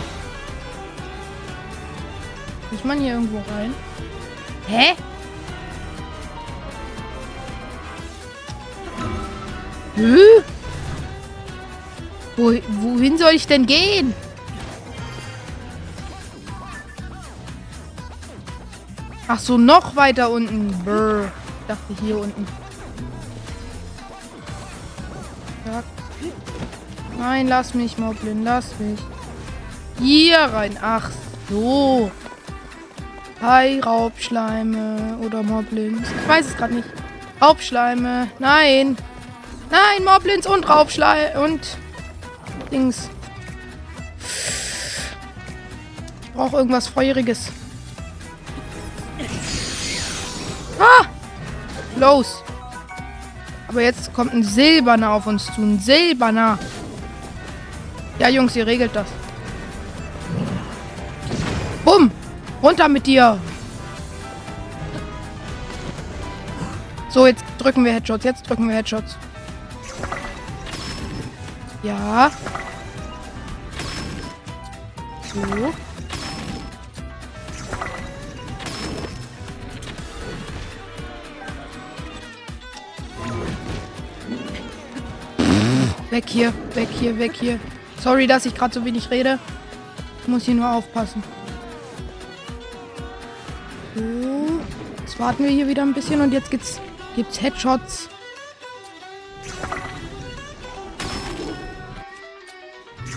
Muss 2.73 2.83
man 2.83 2.99
hier 2.99 3.12
irgendwo 3.12 3.37
rein? 3.54 3.73
Hä? 4.66 4.97
Hä? 9.94 10.42
Wo, 12.37 12.54
wohin 12.80 13.16
soll 13.16 13.35
ich 13.35 13.47
denn 13.47 13.66
gehen? 13.66 14.12
Ach 19.28 19.38
so, 19.38 19.56
noch 19.56 19.94
weiter 19.94 20.28
unten. 20.28 20.76
Brr. 20.85 21.30
Ich 21.61 21.66
dachte 21.68 22.02
hier 22.04 22.18
unten. 22.18 22.63
Nein, 27.26 27.49
lass 27.49 27.73
mich, 27.73 27.97
Moblin, 27.97 28.45
lass 28.45 28.78
mich. 28.78 29.00
Hier 29.99 30.40
rein. 30.40 30.76
Ach 30.83 31.11
so. 31.49 32.11
Hi, 33.40 33.81
Raubschleime 33.81 35.16
oder 35.23 35.43
Moblins. 35.43 36.07
Ich 36.07 36.28
weiß 36.28 36.49
es 36.49 36.57
gerade 36.59 36.75
nicht. 36.75 36.88
Raubschleime. 37.40 38.28
Nein. 38.38 38.99
Nein, 39.71 40.04
Moblins 40.04 40.47
und 40.47 40.69
Raubschleim 40.69 41.43
und 41.43 41.78
Dings. 42.71 43.09
Ich 46.25 46.33
brauche 46.33 46.59
irgendwas 46.59 46.88
Feuriges. 46.88 47.50
Ah! 50.78 51.07
Los! 51.97 52.43
Aber 53.69 53.81
jetzt 53.81 54.12
kommt 54.12 54.35
ein 54.35 54.45
Silberner 54.45 55.12
auf 55.12 55.26
uns 55.26 55.47
zu. 55.47 55.62
Ein 55.62 55.78
Silberner. 55.78 56.59
Ja, 58.18 58.28
Jungs, 58.28 58.54
ihr 58.56 58.66
regelt 58.66 58.94
das. 58.94 59.06
Bumm! 61.85 62.11
Runter 62.62 62.88
mit 62.88 63.06
dir! 63.06 63.38
So, 67.11 67.26
jetzt 67.26 67.44
drücken 67.59 67.85
wir 67.85 67.92
Headshots. 67.92 68.25
Jetzt 68.25 68.49
drücken 68.49 68.68
wir 68.68 68.76
Headshots. 68.76 69.16
Ja. 71.83 72.30
So. 75.33 75.73
Weg 86.11 86.25
hier, 86.28 86.52
weg 86.75 86.88
hier, 86.99 87.18
weg 87.18 87.33
hier. 87.35 87.61
Sorry, 88.04 88.26
dass 88.26 88.44
ich 88.44 88.54
gerade 88.54 88.75
so 88.75 88.84
wenig 88.84 89.11
rede. 89.11 89.38
Ich 90.20 90.28
muss 90.28 90.44
hier 90.44 90.52
nur 90.52 90.70
aufpassen. 90.70 91.23
So. 93.94 94.61
Jetzt 95.00 95.18
warten 95.18 95.42
wir 95.42 95.50
hier 95.50 95.66
wieder 95.66 95.80
ein 95.80 95.94
bisschen 95.94 96.20
und 96.20 96.30
jetzt 96.30 96.50
gibt's, 96.50 96.82
gibt's 97.16 97.40
Headshots. 97.40 98.11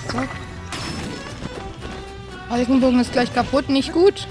So. 0.10 0.20
Balkenbogen 2.48 3.02
ist 3.02 3.12
gleich 3.12 3.34
kaputt, 3.34 3.68
nicht 3.68 3.92
gut. 3.92 4.26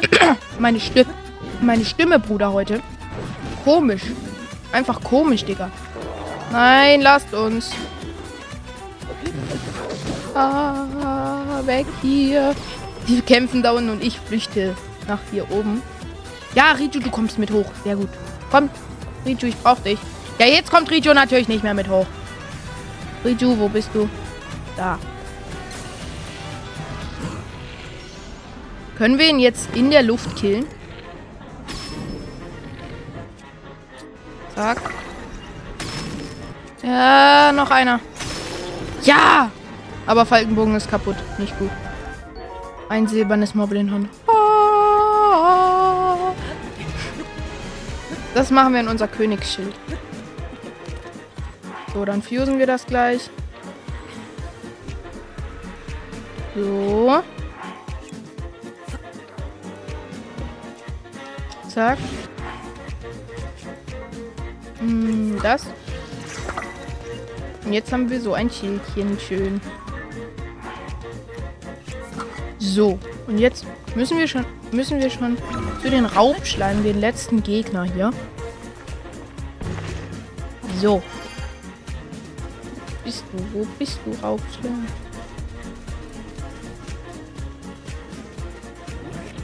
meine, 0.58 0.80
Stimme, 0.80 1.12
meine 1.60 1.84
Stimme, 1.84 2.18
Bruder, 2.18 2.54
heute. 2.54 2.80
Komisch. 3.62 4.04
Einfach 4.72 5.02
komisch, 5.02 5.44
Digga. 5.44 5.70
Nein, 6.50 7.02
lasst 7.02 7.34
uns. 7.34 7.72
Ah, 10.38 11.60
weg 11.64 11.86
hier. 12.00 12.54
Die 13.08 13.20
kämpfen 13.22 13.62
da 13.62 13.72
unten 13.72 13.90
und 13.90 14.04
ich 14.04 14.20
flüchte 14.20 14.76
nach 15.08 15.18
hier 15.32 15.50
oben. 15.50 15.82
Ja, 16.54 16.72
Riju, 16.72 17.00
du 17.00 17.10
kommst 17.10 17.38
mit 17.38 17.50
hoch. 17.50 17.66
Sehr 17.82 17.96
gut. 17.96 18.10
Komm, 18.50 18.70
Riju, 19.26 19.48
ich 19.48 19.56
brauch 19.56 19.80
dich. 19.80 19.98
Ja, 20.38 20.46
jetzt 20.46 20.70
kommt 20.70 20.90
Riju 20.90 21.12
natürlich 21.12 21.48
nicht 21.48 21.64
mehr 21.64 21.74
mit 21.74 21.88
hoch. 21.88 22.06
Riju, 23.24 23.58
wo 23.58 23.68
bist 23.68 23.90
du? 23.94 24.08
Da. 24.76 24.98
Können 28.96 29.18
wir 29.18 29.28
ihn 29.28 29.40
jetzt 29.40 29.68
in 29.74 29.90
der 29.90 30.02
Luft 30.02 30.36
killen? 30.36 30.66
Zack. 34.54 34.80
Ja, 36.82 37.52
noch 37.52 37.70
einer. 37.70 38.00
Ja! 39.02 39.50
Aber 40.08 40.24
Falkenbogen 40.24 40.74
ist 40.74 40.90
kaputt. 40.90 41.16
Nicht 41.36 41.56
gut. 41.58 41.70
Ein 42.88 43.06
silbernes 43.06 43.54
Moblin-Hund. 43.54 44.08
Das 48.34 48.50
machen 48.50 48.72
wir 48.72 48.80
in 48.80 48.88
unser 48.88 49.06
Königsschild. 49.06 49.74
So, 51.92 52.06
dann 52.06 52.22
fusen 52.22 52.58
wir 52.58 52.66
das 52.66 52.86
gleich. 52.86 53.28
So. 56.56 57.22
Zack. 61.68 61.98
Hm, 64.78 65.38
das. 65.42 65.66
Und 67.66 67.74
jetzt 67.74 67.92
haben 67.92 68.08
wir 68.08 68.22
so 68.22 68.32
ein 68.32 68.48
Schildchen. 68.48 69.18
Schön. 69.20 69.60
So. 72.68 72.98
Und 73.26 73.38
jetzt 73.38 73.64
müssen 73.94 74.18
wir 74.18 74.28
schon, 74.28 74.44
müssen 74.72 75.00
wir 75.00 75.08
schon 75.08 75.38
zu 75.82 75.90
den 75.90 76.04
Raubschleim, 76.04 76.82
den 76.82 77.00
letzten 77.00 77.42
Gegner 77.42 77.84
hier. 77.84 78.12
So. 80.80 81.02
Bist 83.04 83.24
du? 83.32 83.58
Wo 83.58 83.66
bist 83.78 83.98
du, 84.04 84.12
Raubschleim? 84.22 84.86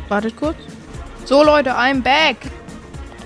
Wartet 0.09 0.37
kurz. 0.37 0.57
So, 1.25 1.43
Leute, 1.43 1.71
I'm 1.71 2.03
back. 2.03 2.37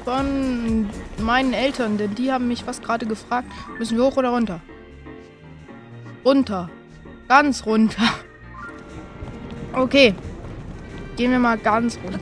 Von 0.05 0.89
meinen 1.19 1.53
Eltern, 1.53 1.99
denn 1.99 2.15
die 2.15 2.31
haben 2.31 2.47
mich 2.47 2.63
fast 2.63 2.85
gerade 2.85 3.05
gefragt, 3.05 3.51
müssen 3.79 3.99
wir 3.99 4.05
hoch 4.05 4.17
oder 4.17 4.31
runter? 4.31 4.61
Runter. 6.25 6.71
Ganz 7.27 7.67
runter. 7.67 8.05
Okay. 9.79 10.13
Gehen 11.17 11.31
wir 11.31 11.39
mal 11.39 11.57
ganz 11.57 11.99
runter. 12.03 12.19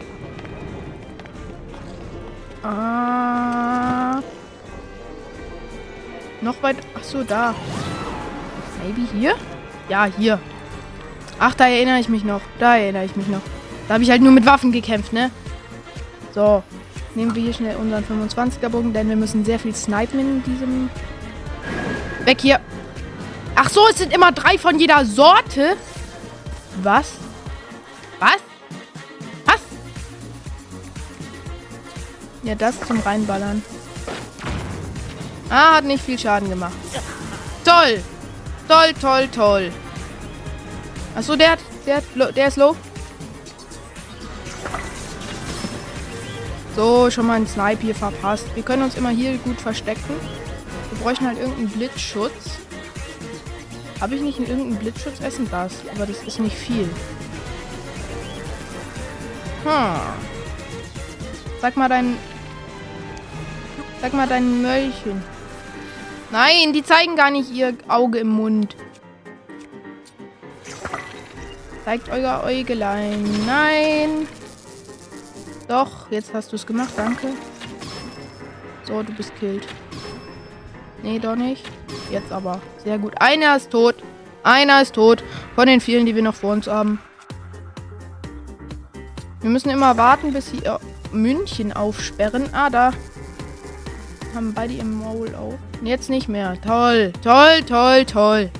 Ah. 2.62 4.20
Noch 6.42 6.62
weit. 6.62 6.76
Ach 6.94 7.02
so, 7.02 7.22
da. 7.22 7.54
Maybe 8.82 9.08
hier? 9.10 9.36
Ja, 9.88 10.04
hier. 10.04 10.38
Ach, 11.38 11.54
da 11.54 11.66
erinnere 11.66 11.98
ich 11.98 12.10
mich 12.10 12.24
noch. 12.24 12.42
Da 12.58 12.76
erinnere 12.76 13.06
ich 13.06 13.16
mich 13.16 13.28
noch. 13.28 13.40
Da 13.88 13.94
habe 13.94 14.04
ich 14.04 14.10
halt 14.10 14.20
nur 14.20 14.32
mit 14.32 14.44
Waffen 14.44 14.70
gekämpft, 14.70 15.14
ne? 15.14 15.30
So. 16.34 16.62
Nehmen 17.14 17.34
wir 17.34 17.42
hier 17.42 17.54
schnell 17.54 17.76
unseren 17.76 18.04
25er 18.04 18.68
Bogen, 18.68 18.92
denn 18.92 19.08
wir 19.08 19.16
müssen 19.16 19.46
sehr 19.46 19.58
viel 19.58 19.74
snipen 19.74 20.20
in 20.20 20.42
diesem... 20.42 20.90
Weg 22.26 22.42
hier. 22.42 22.60
Ach 23.54 23.70
so, 23.70 23.80
es 23.88 23.96
sind 23.96 24.12
immer 24.12 24.32
drei 24.32 24.58
von 24.58 24.78
jeder 24.78 25.06
Sorte. 25.06 25.76
Was? 26.82 27.12
Ja, 32.46 32.54
das 32.54 32.78
zum 32.86 33.00
Reinballern. 33.00 33.60
Ah, 35.50 35.74
hat 35.74 35.84
nicht 35.84 36.04
viel 36.04 36.16
Schaden 36.16 36.48
gemacht. 36.48 36.76
Toll. 37.64 38.00
Toll, 38.68 38.94
toll, 39.00 39.28
toll. 39.34 39.72
Achso, 41.16 41.34
der 41.34 41.52
hat, 41.52 41.58
der, 41.86 42.02
der 42.30 42.46
ist 42.46 42.56
low. 42.56 42.76
So, 46.76 47.10
schon 47.10 47.26
mal 47.26 47.34
ein 47.34 47.48
Snipe 47.48 47.82
hier 47.82 47.96
verpasst. 47.96 48.46
Wir 48.54 48.62
können 48.62 48.84
uns 48.84 48.94
immer 48.94 49.10
hier 49.10 49.38
gut 49.38 49.60
verstecken. 49.60 50.14
Wir 50.90 50.98
bräuchten 51.00 51.26
halt 51.26 51.38
irgendeinen 51.38 51.70
Blitzschutz. 51.70 52.58
Habe 54.00 54.14
ich 54.14 54.20
nicht 54.20 54.38
irgendeinen 54.38 54.76
Blitzschutz? 54.76 55.18
Essen 55.20 55.48
das. 55.50 55.72
Aber 55.96 56.06
das 56.06 56.22
ist 56.22 56.38
nicht 56.38 56.56
viel. 56.56 56.88
Hm. 59.64 60.00
Sag 61.60 61.76
mal 61.76 61.88
dein... 61.88 62.16
Sag 64.06 64.14
mal 64.14 64.28
dein 64.28 64.62
Möllchen. 64.62 65.20
Nein, 66.30 66.72
die 66.72 66.84
zeigen 66.84 67.16
gar 67.16 67.32
nicht 67.32 67.50
ihr 67.50 67.74
Auge 67.88 68.20
im 68.20 68.28
Mund. 68.28 68.76
Zeigt 71.84 72.08
euer 72.10 72.44
Äugelein. 72.44 73.24
Nein. 73.48 74.28
Doch, 75.66 76.08
jetzt 76.12 76.32
hast 76.32 76.52
du 76.52 76.54
es 76.54 76.64
gemacht, 76.64 76.92
danke. 76.96 77.30
So, 78.84 79.02
du 79.02 79.12
bist 79.12 79.34
killed. 79.40 79.66
Nee, 81.02 81.18
doch 81.18 81.34
nicht. 81.34 81.64
Jetzt 82.08 82.30
aber. 82.30 82.60
Sehr 82.84 82.98
gut. 82.98 83.14
Einer 83.20 83.56
ist 83.56 83.72
tot. 83.72 83.96
Einer 84.44 84.82
ist 84.82 84.94
tot. 84.94 85.24
Von 85.56 85.66
den 85.66 85.80
vielen, 85.80 86.06
die 86.06 86.14
wir 86.14 86.22
noch 86.22 86.36
vor 86.36 86.52
uns 86.52 86.68
haben. 86.68 87.00
Wir 89.40 89.50
müssen 89.50 89.70
immer 89.70 89.96
warten, 89.96 90.32
bis 90.32 90.52
sie 90.52 90.62
München 91.10 91.72
aufsperren. 91.72 92.50
Ah, 92.52 92.70
da. 92.70 92.92
Haben 94.36 94.52
beide 94.52 94.74
im 94.74 94.98
Maul 94.98 95.34
auf. 95.34 95.54
Jetzt 95.82 96.10
nicht 96.10 96.28
mehr. 96.28 96.60
Toll. 96.60 97.10
Toll, 97.22 97.62
toll, 97.66 98.04
toll. 98.04 98.50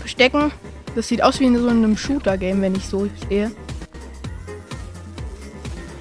Verstecken. 0.00 0.50
Das 0.96 1.06
sieht 1.06 1.22
aus 1.22 1.38
wie 1.38 1.44
in 1.44 1.56
so 1.56 1.68
einem 1.68 1.96
Shooter-Game, 1.96 2.60
wenn 2.60 2.74
ich 2.74 2.84
so 2.88 3.08
stehe. 3.24 3.52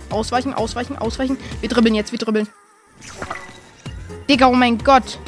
Ausweichen, 0.09 0.51
ausweichen, 0.51 0.97
ausweichen. 0.97 1.37
Wir 1.61 1.69
dribbeln 1.69 1.93
jetzt, 1.93 2.11
wir 2.11 2.17
dribbeln. 2.17 2.47
Digga, 4.27 4.47
oh 4.47 4.53
mein 4.53 4.79
Gott. 4.79 5.19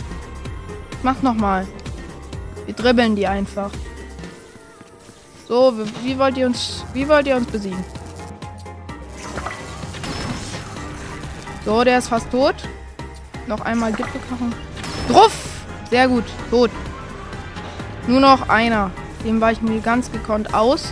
Mach 1.03 1.21
nochmal. 1.21 1.67
Wir 2.65 2.73
dribbeln 2.73 3.15
die 3.15 3.27
einfach. 3.27 3.69
So, 5.47 5.73
wie 6.01 6.17
wollt 6.17 6.37
ihr 6.37 6.47
uns, 6.47 6.83
wie 6.93 7.07
wollt 7.07 7.27
ihr 7.27 7.35
uns 7.35 7.45
besiegen? 7.45 7.85
So, 11.65 11.83
der 11.83 11.99
ist 11.99 12.07
fast 12.07 12.31
tot. 12.31 12.55
Noch 13.47 13.61
einmal 13.61 13.91
Gipfelknochen. 13.93 14.53
Druff! 15.07 15.33
Sehr 15.89 16.07
gut, 16.07 16.23
tot. 16.49 16.71
Nur 18.07 18.19
noch 18.19 18.49
einer. 18.49 18.91
Dem 19.23 19.39
weichen 19.41 19.71
wir 19.71 19.79
ganz 19.81 20.11
gekonnt 20.11 20.53
aus. 20.53 20.91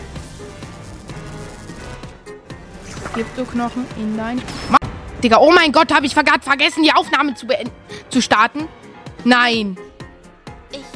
Kryptoknochen 3.14 3.86
in 3.98 4.18
dein... 4.18 4.42
Ma 4.70 4.78
Digga, 5.24 5.38
oh 5.38 5.52
mein 5.52 5.72
Gott, 5.72 5.94
habe 5.94 6.06
ich 6.06 6.14
vergessen, 6.14 6.84
die 6.84 6.92
Aufnahme 6.94 7.34
zu 7.36 7.48
beenden, 7.48 7.72
zu 8.10 8.22
starten. 8.22 8.68
Nein. 9.24 9.78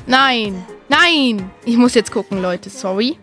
Nein. 0.06 0.66
Nein. 0.90 1.50
Ich 1.64 1.78
muss 1.78 1.94
jetzt 1.94 2.12
gucken, 2.12 2.42
Leute. 2.42 2.70
Sorry. 2.70 3.18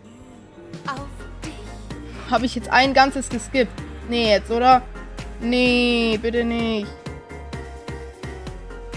Habe 2.31 2.47
ich 2.47 2.55
jetzt 2.55 2.71
ein 2.71 2.95
ganzes 2.95 3.29
geskippt? 3.29 3.83
Nee, 4.09 4.31
jetzt, 4.31 4.51
oder? 4.51 4.83
Nee, 5.41 6.19
bitte 6.23 6.43
nicht. 6.45 6.89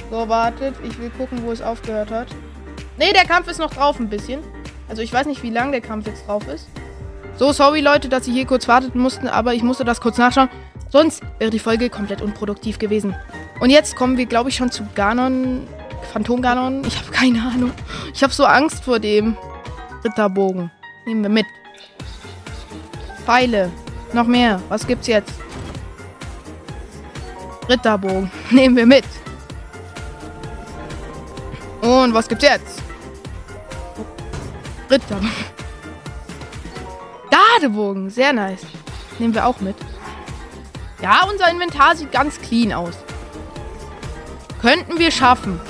So, 0.09 0.29
wartet. 0.29 0.75
Ich 0.83 0.97
will 0.99 1.09
gucken, 1.09 1.43
wo 1.43 1.51
es 1.51 1.61
aufgehört 1.61 2.11
hat. 2.11 2.27
Nee, 2.97 3.13
der 3.13 3.25
Kampf 3.25 3.47
ist 3.47 3.59
noch 3.59 3.73
drauf 3.73 3.99
ein 3.99 4.09
bisschen. 4.09 4.41
Also 4.89 5.01
ich 5.01 5.11
weiß 5.11 5.27
nicht, 5.27 5.43
wie 5.43 5.49
lang 5.49 5.71
der 5.71 5.81
Kampf 5.81 6.07
jetzt 6.07 6.27
drauf 6.27 6.47
ist. 6.47 6.67
So, 7.37 7.51
sorry 7.51 7.81
Leute, 7.81 8.09
dass 8.09 8.25
Sie 8.25 8.31
hier 8.31 8.45
kurz 8.45 8.67
warten 8.67 8.97
mussten, 8.99 9.27
aber 9.27 9.53
ich 9.53 9.61
musste 9.61 9.85
das 9.85 10.01
kurz 10.01 10.17
nachschauen. 10.17 10.49
Sonst 10.89 11.21
wäre 11.37 11.51
die 11.51 11.59
Folge 11.59 11.89
komplett 11.89 12.21
unproduktiv 12.21 12.79
gewesen. 12.79 13.15
Und 13.59 13.69
jetzt 13.69 13.95
kommen 13.95 14.17
wir, 14.17 14.25
glaube 14.25 14.49
ich, 14.49 14.55
schon 14.55 14.71
zu 14.71 14.87
Ganon. 14.95 15.67
Phantom 16.13 16.41
Ganon. 16.41 16.83
Ich 16.85 16.97
habe 16.97 17.11
keine 17.11 17.41
Ahnung. 17.41 17.71
Ich 18.13 18.23
habe 18.23 18.33
so 18.33 18.45
Angst 18.45 18.83
vor 18.85 18.99
dem 18.99 19.35
Ritterbogen. 20.03 20.71
Nehmen 21.05 21.21
wir 21.23 21.29
mit. 21.29 21.45
Pfeile. 23.25 23.69
Noch 24.13 24.25
mehr. 24.25 24.61
Was 24.69 24.87
gibt's 24.87 25.07
jetzt? 25.07 25.33
Ritterbogen. 27.69 28.31
Nehmen 28.51 28.77
wir 28.77 28.85
mit. 28.85 29.03
Und 31.87 32.13
was 32.13 32.27
gibt's 32.27 32.43
jetzt? 32.43 32.81
Ritterbogen. 34.91 35.31
Gardebogen. 37.31 38.09
Sehr 38.09 38.33
nice. 38.33 38.59
Nehmen 39.19 39.33
wir 39.33 39.45
auch 39.45 39.61
mit. 39.61 39.77
Ja, 41.01 41.21
unser 41.31 41.49
Inventar 41.49 41.95
sieht 41.95 42.11
ganz 42.11 42.41
clean 42.41 42.73
aus. 42.73 42.95
Könnten 44.61 44.99
wir 44.99 45.11
schaffen. 45.11 45.61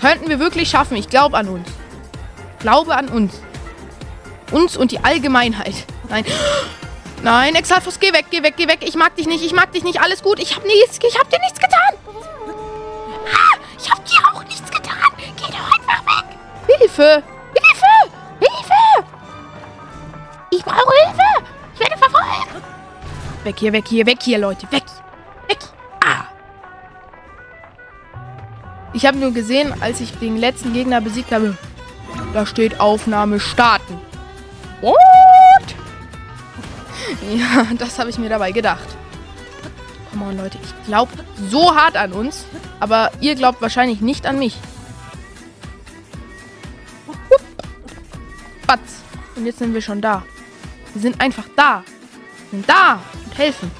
Könnten 0.00 0.30
wir 0.30 0.38
wirklich 0.38 0.70
schaffen. 0.70 0.96
Ich 0.96 1.10
glaube 1.10 1.36
an 1.36 1.50
uns. 1.50 1.68
Glaube 2.60 2.96
an 2.96 3.10
uns. 3.10 3.34
Uns 4.52 4.78
und 4.78 4.92
die 4.92 5.00
Allgemeinheit. 5.00 5.74
Nein. 6.08 6.24
Nein, 7.22 7.54
Exalfus, 7.54 8.00
geh 8.00 8.14
weg, 8.14 8.26
geh 8.30 8.42
weg, 8.42 8.54
geh 8.56 8.66
weg. 8.66 8.78
Ich 8.80 8.94
mag 8.94 9.14
dich 9.16 9.26
nicht, 9.26 9.44
ich 9.44 9.52
mag 9.52 9.72
dich 9.72 9.84
nicht. 9.84 10.00
Alles 10.00 10.22
gut. 10.22 10.38
Ich 10.38 10.56
hab 10.56 10.64
nichts, 10.64 10.98
ich 11.06 11.18
hab 11.18 11.28
dir 11.28 11.40
nichts 11.40 11.58
getan. 11.58 11.94
Ah, 13.26 13.58
ich 13.78 13.90
hab 13.90 14.02
dir 14.06 14.25
Hilfe! 16.78 17.22
Hilfe! 17.54 18.12
Hilfe! 18.40 19.06
Ich 20.50 20.64
brauche 20.64 20.92
Hilfe! 21.04 21.46
Ich 21.74 21.80
werde 21.80 21.96
verfolgt! 21.96 22.48
Weg 23.44 23.58
hier, 23.58 23.72
weg 23.72 23.84
hier, 23.88 24.06
weg 24.06 24.18
hier, 24.22 24.38
Leute. 24.38 24.70
Weg! 24.70 24.84
Weg! 25.48 25.58
Ah! 26.04 26.24
Ich 28.92 29.06
habe 29.06 29.18
nur 29.18 29.32
gesehen, 29.32 29.74
als 29.80 30.00
ich 30.00 30.18
den 30.18 30.36
letzten 30.36 30.72
Gegner 30.72 31.00
besiegt 31.00 31.32
habe, 31.32 31.56
da 32.32 32.44
steht 32.44 32.80
Aufnahme 32.80 33.40
starten. 33.40 34.00
What? 34.80 34.96
Ja, 37.30 37.66
das 37.78 37.98
habe 37.98 38.10
ich 38.10 38.18
mir 38.18 38.28
dabei 38.28 38.52
gedacht. 38.52 38.86
Come 40.10 40.26
on, 40.26 40.36
Leute. 40.36 40.58
Ich 40.62 40.86
glaube 40.86 41.12
so 41.48 41.74
hart 41.74 41.96
an 41.96 42.12
uns, 42.12 42.44
aber 42.80 43.10
ihr 43.20 43.34
glaubt 43.34 43.62
wahrscheinlich 43.62 44.00
nicht 44.00 44.26
an 44.26 44.38
mich. 44.38 44.56
Batz. 48.66 49.02
Und 49.36 49.46
jetzt 49.46 49.58
sind 49.58 49.74
wir 49.74 49.82
schon 49.82 50.00
da. 50.00 50.22
Wir 50.92 51.02
sind 51.02 51.20
einfach 51.20 51.44
da. 51.56 51.84
Wir 52.50 52.58
sind 52.58 52.68
da 52.68 53.00
und 53.24 53.38
helfen. 53.38 53.70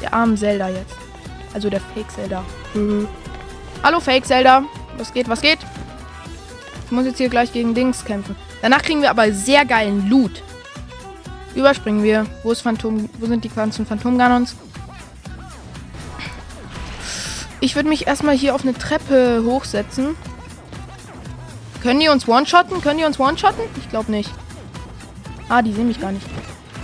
Der 0.00 0.12
armen 0.14 0.36
Zelda 0.36 0.68
jetzt. 0.68 0.96
Also 1.54 1.70
der 1.70 1.80
Fake 1.80 2.10
Zelda. 2.10 2.44
Mhm. 2.74 3.08
Hallo 3.82 4.00
Fake 4.00 4.26
Zelda. 4.26 4.64
Was 4.96 5.12
geht, 5.12 5.28
was 5.28 5.40
geht? 5.40 5.58
Ich 6.86 6.92
muss 6.92 7.04
jetzt 7.04 7.18
hier 7.18 7.28
gleich 7.28 7.52
gegen 7.52 7.74
Dings 7.74 8.04
kämpfen. 8.04 8.34
Danach 8.62 8.82
kriegen 8.82 9.02
wir 9.02 9.10
aber 9.10 9.32
sehr 9.32 9.64
geilen 9.64 10.08
Loot. 10.08 10.42
Überspringen 11.54 12.02
wir. 12.02 12.26
Wo 12.42 12.52
ist 12.52 12.62
Phantom? 12.62 13.08
Wo 13.18 13.26
sind 13.26 13.44
die 13.44 13.48
ganzen 13.48 13.86
Phantomganons? 13.86 14.56
Ich 17.60 17.74
würde 17.74 17.88
mich 17.88 18.06
erstmal 18.06 18.36
hier 18.36 18.54
auf 18.54 18.62
eine 18.62 18.74
Treppe 18.74 19.42
hochsetzen. 19.44 20.16
Können 21.82 22.00
die 22.00 22.08
uns 22.08 22.26
one-shotten? 22.26 22.80
Können 22.80 22.98
die 22.98 23.04
uns 23.04 23.18
one-shotten? 23.18 23.62
Ich 23.76 23.88
glaube 23.88 24.10
nicht. 24.10 24.30
Ah, 25.48 25.62
die 25.62 25.72
sehen 25.72 25.88
mich 25.88 26.00
gar 26.00 26.12
nicht. 26.12 26.26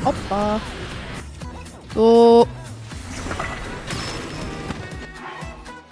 Hoppa. 0.05 0.61
So. 1.95 2.47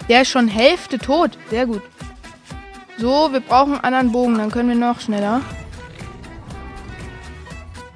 Der 0.09 0.21
ist 0.21 0.29
schon 0.29 0.47
Hälfte 0.47 0.97
tot. 0.97 1.37
Sehr 1.49 1.65
gut. 1.65 1.81
So, 2.97 3.31
wir 3.31 3.41
brauchen 3.41 3.73
einen 3.73 3.83
anderen 3.83 4.11
Bogen. 4.11 4.37
Dann 4.37 4.51
können 4.51 4.69
wir 4.69 4.75
noch 4.75 4.99
schneller. 4.99 5.41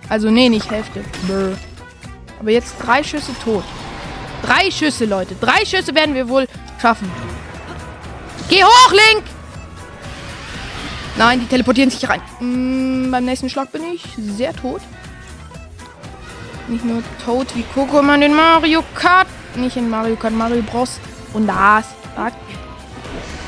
Also, 0.10 0.30
nee, 0.30 0.50
nicht 0.50 0.70
Hälfte. 0.70 1.04
Brr. 1.28 1.58
Aber 2.40 2.52
jetzt 2.52 2.76
drei 2.84 3.04
Schüsse 3.04 3.34
tot. 3.44 3.64
Drei 4.44 4.70
Schüsse, 4.72 5.06
Leute. 5.06 5.36
Drei 5.36 5.66
Schüsse 5.66 5.94
werden 5.96 6.16
wir 6.16 6.30
wohl 6.30 6.48
schaffen. 6.82 7.12
Geh 8.50 8.64
hoch, 8.64 8.92
Link! 8.92 9.24
Nein, 11.18 11.40
die 11.40 11.48
teleportieren 11.48 11.90
sich 11.90 12.08
rein. 12.08 12.22
Mm, 12.40 13.10
beim 13.10 13.26
nächsten 13.26 13.50
Schlag 13.50 13.72
bin 13.72 13.84
ich 13.94 14.04
sehr 14.18 14.54
tot. 14.56 14.82
Nicht 16.68 16.86
nur 16.86 17.02
tot 17.26 17.48
wie 17.56 17.64
Pokémon 17.76 18.22
in 18.22 18.36
Mario 18.36 18.84
Kart. 18.94 19.28
Nicht 19.56 19.78
in 19.78 19.90
Mario 19.90 20.16
Kart, 20.16 20.34
Mario 20.34 20.62
Bros. 20.62 21.00
Und 21.34 21.48
das. 21.48 21.86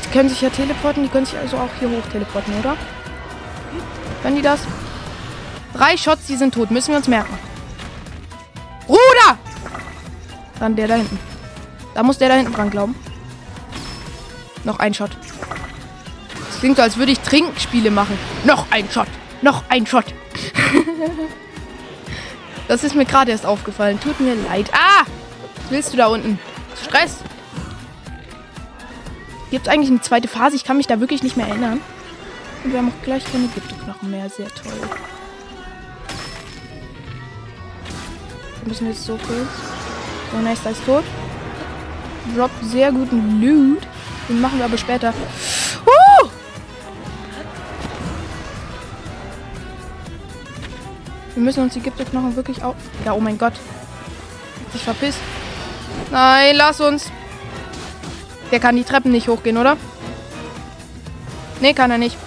Die 0.06 0.10
können 0.10 0.30
sich 0.30 0.42
ja 0.42 0.50
teleporten. 0.50 1.04
Die 1.04 1.10
können 1.10 1.26
sich 1.26 1.38
also 1.38 1.58
auch 1.58 1.70
hier 1.80 1.90
hoch 1.90 2.06
teleporten, 2.12 2.54
oder? 2.60 2.76
Können 4.24 4.36
die 4.36 4.42
das? 4.42 4.62
Drei 5.74 5.96
Shots, 5.96 6.26
die 6.26 6.36
sind 6.36 6.54
tot. 6.54 6.72
Müssen 6.72 6.90
wir 6.90 6.98
uns 6.98 7.08
merken. 7.08 7.38
Bruder! 8.88 9.38
Dann 10.60 10.76
der 10.76 10.88
da 10.88 10.96
hinten. 10.96 11.20
Da 11.94 12.02
muss 12.02 12.18
der 12.18 12.30
da 12.30 12.36
hinten 12.36 12.54
dran 12.54 12.70
glauben. 12.70 12.96
Noch 14.64 14.80
ein 14.80 14.94
Shot. 14.94 15.12
Klingt 16.60 16.76
so, 16.76 16.84
als 16.84 16.98
würde 16.98 17.12
ich 17.12 17.20
Trinkspiele 17.20 17.90
machen. 17.90 18.18
Noch 18.44 18.66
ein 18.70 18.90
Shot. 18.92 19.08
Noch 19.42 19.64
ein 19.70 19.88
Shot. 19.88 20.06
das 22.68 22.84
ist 22.84 22.96
mir 22.96 23.06
gerade 23.06 23.32
erst 23.32 23.46
aufgefallen. 23.46 24.00
Tut 24.00 24.20
mir 24.20 24.36
leid. 24.36 24.70
Ah! 24.74 25.06
Was 25.56 25.72
willst 25.72 25.94
du 25.94 25.98
da 25.98 26.08
unten? 26.08 26.38
Stress. 26.84 27.18
Gibt 29.52 29.68
es 29.68 29.74
eigentlich 29.74 29.90
eine 29.90 30.02
zweite 30.02 30.28
Phase? 30.28 30.56
Ich 30.56 30.66
kann 30.66 30.78
mich 30.78 30.88
da 30.88 31.00
wirklich 31.00 31.24
nicht 31.24 31.38
mehr 31.38 31.48
erinnern. 31.48 31.82
Und 32.64 32.72
wir 32.72 32.80
haben 32.80 32.90
auch 32.90 33.04
gleich 33.04 33.24
keine 33.32 33.48
Gipfelknochen 33.48 34.12
mehr. 34.12 34.30
Sehr 34.30 34.48
toll. 34.48 34.74
Wir 38.62 38.68
müssen 38.68 38.88
jetzt 38.88 39.06
so 39.06 39.14
kurz. 39.14 39.48
So, 40.32 40.40
nice, 40.40 40.62
da 40.64 40.72
ist 40.72 40.86
tot. 40.86 41.06
Drop 42.36 42.52
sehr 42.62 42.92
guten 42.92 43.42
Loot. 43.42 43.82
Den 44.28 44.42
machen 44.42 44.60
wir 44.60 44.66
aber 44.66 44.78
später. 44.78 45.14
Wir 51.40 51.46
müssen 51.46 51.64
uns 51.64 51.74
die 51.74 51.80
Gipfelknochen 51.80 52.36
wirklich 52.36 52.62
auch... 52.66 52.76
Ja, 53.06 53.14
oh 53.14 53.22
mein 53.22 53.38
Gott. 53.38 53.54
Ich 54.74 54.84
verpiss. 54.84 55.16
Nein, 56.12 56.54
lass 56.58 56.82
uns. 56.82 57.10
Der 58.52 58.60
kann 58.60 58.76
die 58.76 58.84
Treppen 58.84 59.14
nicht 59.14 59.30
hochgehen, 59.30 59.58
oder? 59.58 59.78
Nee, 61.62 61.74
kann 61.74 61.92
er 61.92 61.98
nicht. 61.98 62.18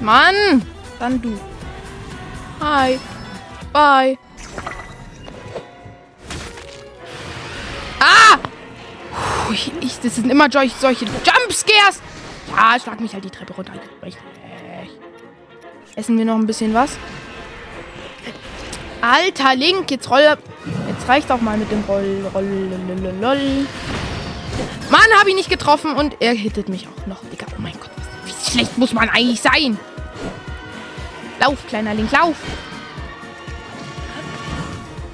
Mann! 0.00 0.66
Dann 0.98 1.22
du. 1.22 1.38
Hi. 2.60 2.98
Bye. 3.72 4.18
Ah! 8.00 8.36
Puh, 9.46 9.52
ich, 9.52 9.70
ich, 9.80 10.00
das 10.00 10.16
sind 10.16 10.28
immer 10.28 10.50
solche, 10.50 10.74
Jumpscares. 11.04 12.00
Ja, 12.48 12.80
schlag 12.80 12.98
mich 12.98 13.14
halt 13.14 13.24
die 13.24 13.30
Treppe 13.30 13.52
runter. 13.52 13.74
Essen 15.96 16.18
wir 16.18 16.24
noch 16.24 16.36
ein 16.36 16.46
bisschen 16.46 16.74
was? 16.74 16.96
Alter 19.00 19.54
Link, 19.54 19.90
jetzt 19.90 20.10
roll. 20.10 20.22
Jetzt 20.88 21.08
reicht 21.08 21.30
auch 21.30 21.40
mal 21.40 21.56
mit 21.56 21.70
dem 21.70 21.82
Roll. 21.82 22.26
Roll. 22.34 22.70
Roll. 23.22 23.66
Mann, 24.90 25.00
hab 25.18 25.26
ich 25.26 25.34
nicht 25.34 25.50
getroffen 25.50 25.94
und 25.94 26.16
er 26.20 26.32
hittet 26.32 26.68
mich 26.68 26.88
auch 26.88 27.06
noch. 27.06 27.22
Digga, 27.30 27.46
oh 27.50 27.60
mein 27.60 27.74
Gott. 27.74 27.90
Wie 28.24 28.50
schlecht 28.50 28.78
muss 28.78 28.92
man 28.92 29.08
eigentlich 29.08 29.40
sein? 29.40 29.78
Lauf, 31.40 31.58
kleiner 31.68 31.94
Link, 31.94 32.10
lauf. 32.12 32.36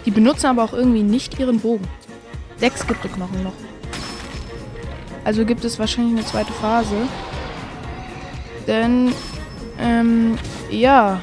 Die 0.04 0.10
benutzen 0.10 0.46
aber 0.46 0.64
auch 0.64 0.72
irgendwie 0.72 1.02
nicht 1.02 1.38
ihren 1.38 1.60
Bogen. 1.60 1.86
Sechs 2.56 2.86
gibt 2.86 3.04
es 3.04 3.12
Knochen 3.12 3.42
noch. 3.42 3.52
Also 5.24 5.44
gibt 5.44 5.64
es 5.64 5.78
wahrscheinlich 5.78 6.18
eine 6.18 6.26
zweite 6.26 6.52
Phase. 6.52 6.96
Denn, 8.66 9.12
ähm, 9.78 10.38
ja. 10.70 11.20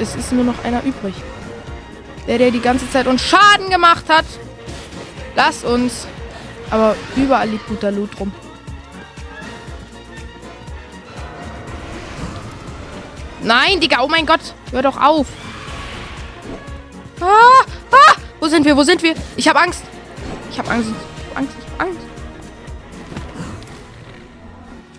Es 0.00 0.14
ist 0.14 0.32
nur 0.32 0.44
noch 0.44 0.64
einer 0.64 0.82
übrig. 0.82 1.14
Der, 2.26 2.38
der 2.38 2.50
die 2.50 2.60
ganze 2.60 2.90
Zeit 2.90 3.06
uns 3.06 3.22
Schaden 3.22 3.70
gemacht 3.70 4.04
hat. 4.08 4.24
Lass 5.36 5.64
uns. 5.64 6.06
Aber 6.70 6.96
überall 7.16 7.48
liegt 7.48 7.66
guter 7.66 7.90
Loot 7.90 8.18
rum. 8.18 8.32
Nein, 13.42 13.78
Digga, 13.78 14.00
oh 14.00 14.08
mein 14.08 14.24
Gott. 14.24 14.40
Hör 14.70 14.82
doch 14.82 15.00
auf. 15.00 15.26
Ah, 17.20 17.64
ah, 17.92 18.14
wo 18.40 18.48
sind 18.48 18.64
wir? 18.64 18.76
Wo 18.76 18.82
sind 18.82 19.02
wir? 19.02 19.14
Ich 19.36 19.46
habe 19.46 19.60
Angst. 19.60 19.84
Ich 20.50 20.58
habe 20.58 20.70
Angst. 20.70 20.90
Ich 20.90 21.30
hab 21.30 21.38
Angst. 21.38 21.54
Ich 21.58 21.72
hab 21.72 21.80
Angst. 21.82 22.00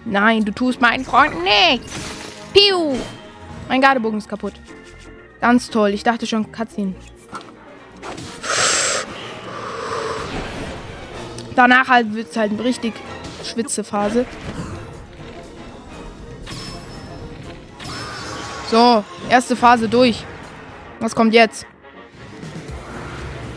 Nein, 0.06 0.46
du 0.46 0.52
tust 0.52 0.80
meinen 0.80 1.04
Freund 1.04 1.34
nichts. 1.44 1.92
Piu. 2.54 2.96
Mein 3.68 3.82
Gardebogen 3.82 4.18
ist 4.18 4.30
kaputt. 4.30 4.54
Ganz 5.42 5.70
toll. 5.70 5.90
Ich 5.90 6.04
dachte 6.04 6.26
schon, 6.28 6.52
Cutscene. 6.52 6.96
Danach 11.56 11.88
halt 11.88 12.14
wird 12.14 12.32
es 12.32 12.38
halt 12.38 12.52
eine 12.52 12.64
richtig 12.64 12.94
schwitze 13.44 13.84
Phase. 13.84 14.26
So, 18.70 19.04
erste 19.30 19.56
Phase 19.56 19.88
durch. 19.88 20.24
Was 21.00 21.16
kommt 21.16 21.34
jetzt? 21.34 21.66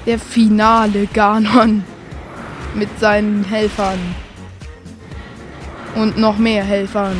Der 0.07 0.19
finale 0.19 1.07
Ganon. 1.07 1.85
Mit 2.75 2.99
seinen 3.01 3.45
Helfern. 3.45 3.99
Und 5.95 6.19
noch 6.19 6.39
mehr 6.39 6.63
Helfern. 6.63 7.17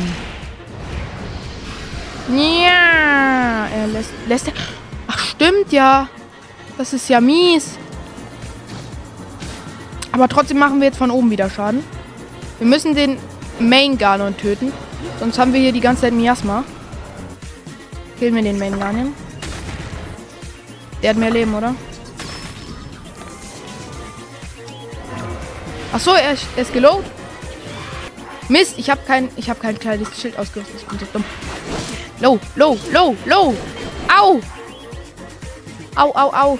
Ja, 2.29 3.67
er 3.75 3.87
lässt, 3.87 4.11
lässt 4.27 4.47
er. 4.47 4.53
Ach, 5.07 5.17
stimmt 5.17 5.71
ja. 5.71 6.07
Das 6.77 6.93
ist 6.93 7.09
ja 7.09 7.19
mies. 7.19 7.71
Aber 10.11 10.27
trotzdem 10.27 10.59
machen 10.59 10.79
wir 10.79 10.87
jetzt 10.87 10.97
von 10.97 11.11
oben 11.11 11.31
wieder 11.31 11.49
Schaden. 11.49 11.83
Wir 12.59 12.67
müssen 12.67 12.93
den 12.93 13.17
Main 13.59 13.97
Ganon 13.97 14.37
töten. 14.37 14.71
Sonst 15.19 15.39
haben 15.39 15.53
wir 15.53 15.59
hier 15.59 15.71
die 15.71 15.81
ganze 15.81 16.03
Zeit 16.03 16.13
Miasma. 16.13 16.63
Killen 18.19 18.35
wir 18.35 18.43
den 18.43 18.59
Main 18.59 18.79
Ganon. 18.79 19.13
Der 21.01 21.11
hat 21.11 21.17
mehr 21.17 21.31
Leben, 21.31 21.53
oder? 21.53 21.73
Ach 25.91 25.99
so, 25.99 26.11
er, 26.11 26.35
er 26.55 26.61
ist 26.61 26.73
geload. 26.73 27.03
Mist, 28.49 28.75
ich 28.77 28.89
habe 28.89 29.01
kein, 29.05 29.29
ich 29.35 29.47
kein 29.59 29.79
kleines 29.79 30.09
Schild 30.19 30.37
ausgerüstet. 30.37 30.75
Ich 30.81 30.85
bin 30.85 30.99
so 30.99 31.05
dumm. 31.11 31.23
Low, 32.21 32.37
low, 32.57 32.77
low, 32.91 33.15
low. 33.25 33.55
Au. 34.09 34.41
Au, 35.95 36.11
au, 36.13 36.31
au. 36.33 36.59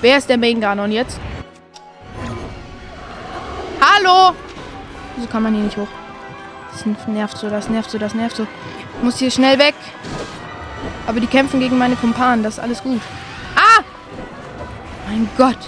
Wer 0.00 0.18
ist 0.18 0.28
der 0.28 0.38
Main 0.38 0.60
Ganon 0.60 0.90
jetzt? 0.90 1.20
Hallo! 3.80 4.34
Wieso 5.14 5.28
kann 5.28 5.44
man 5.44 5.54
hier 5.54 5.62
nicht 5.62 5.76
hoch? 5.76 5.86
Das 6.72 7.06
nervt 7.06 7.38
so, 7.38 7.48
das 7.48 7.68
nervt 7.68 7.90
so, 7.90 7.98
das 7.98 8.14
nervt 8.14 8.36
so. 8.36 8.46
Ich 8.96 9.04
muss 9.04 9.18
hier 9.18 9.30
schnell 9.30 9.60
weg. 9.60 9.74
Aber 11.06 11.20
die 11.20 11.28
kämpfen 11.28 11.60
gegen 11.60 11.78
meine 11.78 11.94
Kumpanen, 11.94 12.42
das 12.42 12.54
ist 12.54 12.60
alles 12.60 12.82
gut. 12.82 13.00
Ah! 13.54 13.82
Mein 15.06 15.28
Gott. 15.36 15.58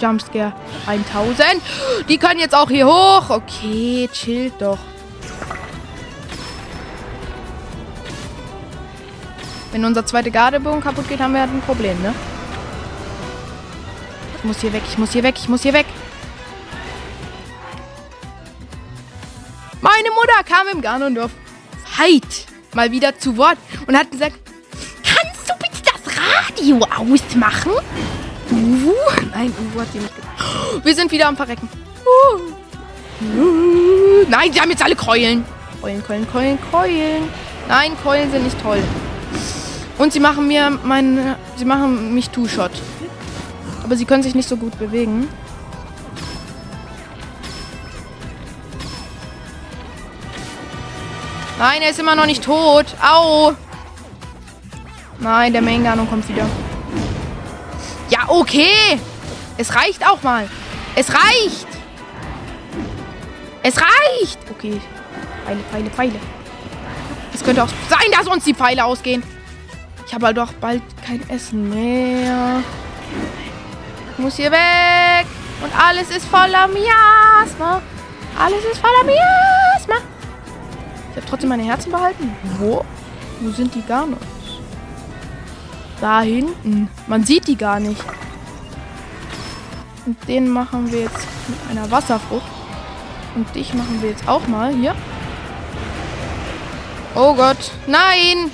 Jumpscare 0.00 0.52
1000. 0.86 1.60
Die 2.08 2.18
können 2.18 2.40
jetzt 2.40 2.54
auch 2.54 2.68
hier 2.68 2.86
hoch. 2.86 3.30
Okay, 3.30 4.08
chillt 4.12 4.54
doch. 4.60 4.78
Wenn 9.72 9.84
unser 9.84 10.04
zweiter 10.04 10.30
Gardebogen 10.30 10.80
kaputt 10.80 11.08
geht, 11.08 11.20
haben 11.20 11.32
wir 11.32 11.40
halt 11.40 11.52
ein 11.52 11.60
Problem, 11.60 12.00
ne? 12.02 12.12
Ich 14.38 14.44
muss 14.44 14.60
hier 14.60 14.72
weg, 14.72 14.82
ich 14.88 14.98
muss 14.98 15.12
hier 15.12 15.22
weg, 15.22 15.34
ich 15.38 15.48
muss 15.48 15.62
hier 15.62 15.74
weg. 15.74 15.86
Meine 19.80 20.10
Mutter 20.10 20.42
kam 20.44 20.66
im 20.72 20.80
Ganondorf 20.80 21.30
Fight 21.84 22.46
mal 22.74 22.90
wieder 22.90 23.18
zu 23.18 23.36
Wort 23.36 23.58
und 23.86 23.96
hat 23.96 24.10
gesagt, 24.10 24.36
kannst 25.04 25.48
du 25.48 25.54
bitte 25.58 25.82
das 25.84 26.16
Radio 26.16 26.78
ausmachen? 26.96 27.72
Uh, 28.50 28.92
nein, 29.32 29.52
uh, 29.74 29.80
hat 29.80 29.92
sie 29.92 29.98
nicht 29.98 30.14
gesagt. 30.14 30.84
Wir 30.84 30.94
sind 30.94 31.10
wieder 31.12 31.28
am 31.28 31.36
Verrecken. 31.36 31.68
Nein, 34.28 34.52
sie 34.52 34.60
haben 34.60 34.70
jetzt 34.70 34.82
alle 34.82 34.96
Keulen. 34.96 35.44
Keulen, 35.80 36.02
Keulen, 36.04 36.26
Keulen, 36.30 36.58
Keulen. 36.70 37.28
Nein, 37.68 37.92
Keulen 38.02 38.30
sind 38.30 38.44
nicht 38.44 38.60
toll. 38.62 38.82
Und 39.98 40.12
sie 40.12 40.20
machen 40.20 40.48
mir 40.48 40.70
meinen. 40.70 41.36
Sie 41.56 41.64
machen 41.64 42.14
mich 42.14 42.30
Two-Shot. 42.30 42.72
Aber 43.84 43.96
sie 43.96 44.04
können 44.04 44.22
sich 44.22 44.34
nicht 44.34 44.48
so 44.48 44.56
gut 44.56 44.78
bewegen. 44.78 45.28
Nein, 51.58 51.82
er 51.82 51.90
ist 51.90 51.98
immer 51.98 52.16
noch 52.16 52.24
nicht 52.24 52.42
tot. 52.42 52.86
Au! 53.02 53.52
Nein, 55.18 55.52
der 55.52 55.60
Main 55.60 55.84
Ganon 55.84 56.08
kommt 56.08 56.26
wieder. 56.26 56.46
Ja, 58.10 58.28
okay. 58.28 59.00
Es 59.56 59.74
reicht 59.74 60.06
auch 60.06 60.22
mal. 60.22 60.48
Es 60.94 61.08
reicht. 61.12 61.66
Es 63.62 63.76
reicht. 63.76 64.38
Okay. 64.50 64.80
Pfeile, 65.44 65.60
Pfeile, 65.70 65.90
Pfeile. 65.90 66.20
Es 67.32 67.44
könnte 67.44 67.62
auch 67.62 67.68
sein, 67.88 68.10
dass 68.12 68.26
uns 68.26 68.44
die 68.44 68.54
Pfeile 68.54 68.84
ausgehen. 68.84 69.22
Ich 70.06 70.14
habe 70.14 70.26
halt 70.26 70.36
doch 70.36 70.52
bald 70.54 70.82
kein 71.06 71.26
Essen 71.30 71.68
mehr. 71.70 72.62
Ich 74.12 74.18
muss 74.18 74.36
hier 74.36 74.50
weg. 74.50 75.26
Und 75.62 75.72
alles 75.78 76.10
ist 76.10 76.26
voller 76.26 76.66
Miasma. 76.68 77.80
Alles 78.38 78.64
ist 78.64 78.80
voller 78.80 79.04
Miasma. 79.04 79.96
Ich 81.10 81.16
habe 81.16 81.26
trotzdem 81.28 81.50
meine 81.50 81.62
Herzen 81.62 81.92
behalten. 81.92 82.34
Wo? 82.58 82.84
Wo 83.40 83.50
sind 83.50 83.74
die 83.74 83.82
Garnos? 83.82 84.18
Da 86.00 86.22
hinten. 86.22 86.88
Man 87.06 87.24
sieht 87.24 87.46
die 87.46 87.56
gar 87.56 87.80
nicht. 87.80 88.02
Und 90.06 90.16
den 90.28 90.48
machen 90.48 90.90
wir 90.90 91.00
jetzt 91.00 91.26
mit 91.48 91.58
einer 91.70 91.90
Wasserfrucht. 91.90 92.50
Und 93.34 93.54
dich 93.54 93.74
machen 93.74 94.00
wir 94.00 94.10
jetzt 94.10 94.26
auch 94.26 94.46
mal 94.48 94.74
hier. 94.74 94.94
Oh 97.14 97.34
Gott. 97.34 97.70
Nein! 97.86 98.50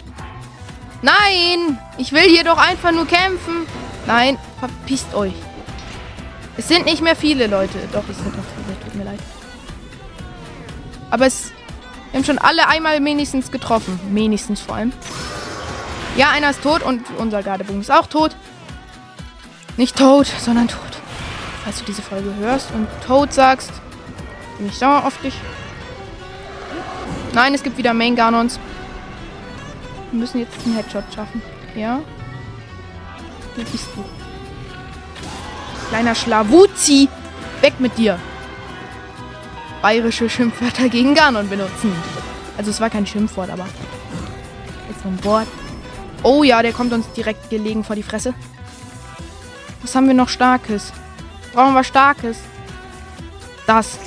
Nein! 1.03 1.79
Ich 1.99 2.13
will 2.13 2.29
hier 2.29 2.45
doch 2.45 2.59
einfach 2.59 2.93
nur 2.93 3.07
kämpfen. 3.07 3.67
Nein, 4.07 4.39
verpisst 4.59 5.15
euch. 5.15 5.35
Es 6.57 6.69
sind 6.69 6.87
nicht 6.87 7.03
mehr 7.03 7.17
viele 7.17 7.47
Leute. 7.47 7.79
Doch, 7.93 8.05
es 8.09 8.17
sind 8.17 8.37
noch 8.37 8.45
viele. 8.45 8.81
Tut 8.81 8.95
mir 8.95 9.05
leid. 9.05 9.21
Aber 11.11 11.27
es... 11.27 11.53
Wir 12.11 12.19
haben 12.19 12.25
schon 12.25 12.39
alle 12.39 12.69
einmal 12.69 13.05
wenigstens 13.05 13.51
getroffen. 13.51 14.01
Wenigstens 14.11 14.61
vor 14.61 14.77
allem. 14.77 14.93
Ja, 16.17 16.31
einer 16.31 16.51
ist 16.51 16.63
tot 16.63 16.83
und 16.83 17.03
unser 17.19 17.43
Gardebogen 17.43 17.83
ist 17.83 17.91
auch 17.91 18.07
tot. 18.07 18.35
Nicht 19.77 19.99
tot, 19.99 20.27
sondern 20.39 20.67
tot. 20.67 20.81
Falls 21.63 21.81
du 21.81 21.85
diese 21.85 22.01
Folge 22.01 22.35
hörst 22.37 22.71
und 22.71 22.89
tot 23.07 23.35
sagst, 23.35 23.71
bin 24.57 24.69
ich 24.69 24.79
sauer 24.79 25.05
auf 25.05 25.21
dich. 25.21 25.35
Nein, 27.35 27.53
es 27.53 27.63
gibt 27.63 27.77
wieder 27.77 27.93
Main 27.93 28.17
Ganons. 28.17 28.59
Wir 30.11 30.21
müssen 30.21 30.39
jetzt 30.41 30.55
einen 30.65 30.77
Headshot 30.77 31.05
schaffen. 31.15 31.43
Ja? 31.75 32.01
Wo 33.55 33.63
bist 33.63 33.89
du? 33.95 34.05
Kleiner 35.91 36.15
Schlawuzi. 36.15 37.11
Weg 37.61 37.79
mit 37.79 37.99
dir. 37.99 38.19
Bayerische 39.83 40.31
Schimpfwörter 40.31 40.89
gegen 40.89 41.15
Ganon 41.15 41.49
benutzen. 41.51 41.93
Also 42.57 42.71
es 42.71 42.81
war 42.81 42.89
kein 42.89 43.07
Schimpfwort, 43.07 43.51
aber 43.51 43.67
ist 44.91 45.03
so 45.03 45.09
ein 45.09 45.23
Wort. 45.25 45.49
Oh 46.23 46.43
ja, 46.43 46.63
der 46.63 46.73
kommt 46.73 46.93
uns 46.93 47.11
direkt 47.13 47.51
gelegen 47.51 47.85
vor 47.85 47.97
die 47.97 48.03
Fresse. 48.03 48.35
Was 49.83 49.95
haben 49.95 50.07
wir 50.07 50.15
noch 50.15 50.29
Starkes? 50.29 50.93
Brauchen 51.53 51.75
wir 51.75 51.85
Starkes? 51.85 52.39
Das. 53.67 53.99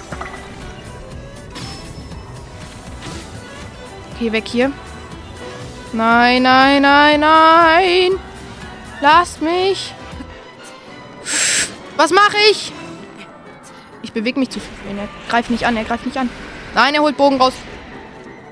Okay, 4.15 4.31
weg 4.31 4.47
hier. 4.47 4.71
Nein, 5.93 6.43
nein, 6.43 6.81
nein, 6.81 7.19
nein. 7.21 8.11
Lasst 9.01 9.41
mich. 9.41 9.93
Was 11.95 12.11
mache 12.11 12.37
ich? 12.51 12.71
Ich 14.01 14.13
bewege 14.13 14.39
mich 14.39 14.49
zu 14.49 14.59
viel. 14.59 14.97
Er 14.97 15.07
greift 15.29 15.49
nicht 15.49 15.65
an, 15.65 15.77
er 15.77 15.83
greift 15.83 16.05
nicht 16.05 16.17
an. 16.17 16.29
Nein, 16.75 16.93
er 16.93 17.01
holt 17.01 17.17
Bogen 17.17 17.41
raus. 17.41 17.53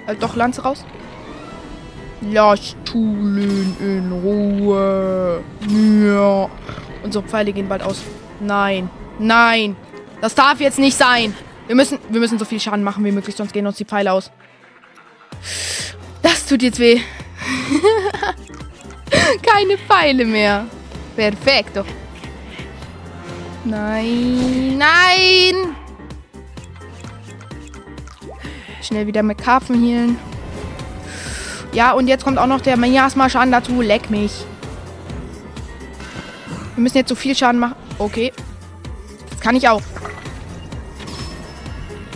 Äh, 0.07 0.15
doch, 0.15 0.35
Lanze 0.35 0.63
raus. 0.63 0.83
Lass 2.21 2.75
Tulin 2.83 3.75
in 3.79 4.11
Ruhe. 4.11 5.43
Ja. 5.69 6.49
Unsere 7.03 7.23
Pfeile 7.23 7.53
gehen 7.53 7.67
bald 7.67 7.83
aus. 7.83 8.01
Nein. 8.39 8.89
Nein. 9.19 9.75
Das 10.21 10.33
darf 10.33 10.59
jetzt 10.59 10.79
nicht 10.79 10.97
sein. 10.97 11.33
Wir 11.67 11.75
müssen, 11.75 11.99
wir 12.09 12.19
müssen 12.19 12.39
so 12.39 12.45
viel 12.45 12.59
Schaden 12.59 12.83
machen 12.83 13.05
wie 13.05 13.11
möglich, 13.11 13.35
sonst 13.35 13.53
gehen 13.53 13.67
uns 13.67 13.77
die 13.77 13.85
Pfeile 13.85 14.11
aus. 14.11 14.31
Das 16.21 16.45
tut 16.45 16.63
jetzt 16.63 16.79
weh. 16.79 16.99
Keine 19.43 19.77
Pfeile 19.77 20.25
mehr. 20.25 20.65
Perfekto. 21.15 21.83
Nein, 23.65 24.77
nein! 24.77 25.75
Schnell 28.81 29.05
wieder 29.05 29.23
mit 29.23 29.37
Karpfen 29.37 29.83
healen. 29.83 30.17
Ja, 31.77 31.91
und 31.91 32.07
jetzt 32.07 32.23
kommt 32.23 32.39
auch 32.39 32.47
noch 32.47 32.61
der 32.61 32.75
Miasma-Schaden 32.75 33.51
dazu. 33.51 33.81
Leck 33.81 34.09
mich. 34.09 34.43
Wir 36.73 36.81
müssen 36.81 36.97
jetzt 36.97 37.09
so 37.09 37.13
viel 37.13 37.35
Schaden 37.35 37.59
machen. 37.59 37.75
Okay. 37.99 38.33
Das 39.29 39.39
kann 39.39 39.55
ich 39.55 39.69
auch. 39.69 39.83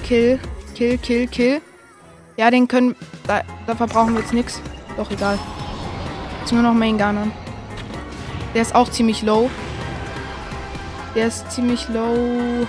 Kill, 0.04 0.40
kill, 0.74 0.98
kill, 0.98 1.28
kill. 1.28 1.62
Ja, 2.38 2.50
den 2.50 2.68
können... 2.68 2.96
Da, 3.28 3.44
da 3.68 3.76
verbrauchen 3.76 4.16
wir 4.16 4.22
jetzt 4.22 4.34
nichts. 4.34 4.60
Doch, 4.98 5.12
egal. 5.12 5.38
Jetzt 6.40 6.52
nur 6.52 6.64
noch 6.64 6.74
Main 6.74 6.98
Ganon. 6.98 7.32
Der 8.56 8.64
ist 8.64 8.74
auch 8.74 8.90
ziemlich 8.90 9.22
low. 9.22 9.48
Der 11.14 11.28
ist 11.28 11.52
ziemlich 11.52 11.88
low. 11.90 12.66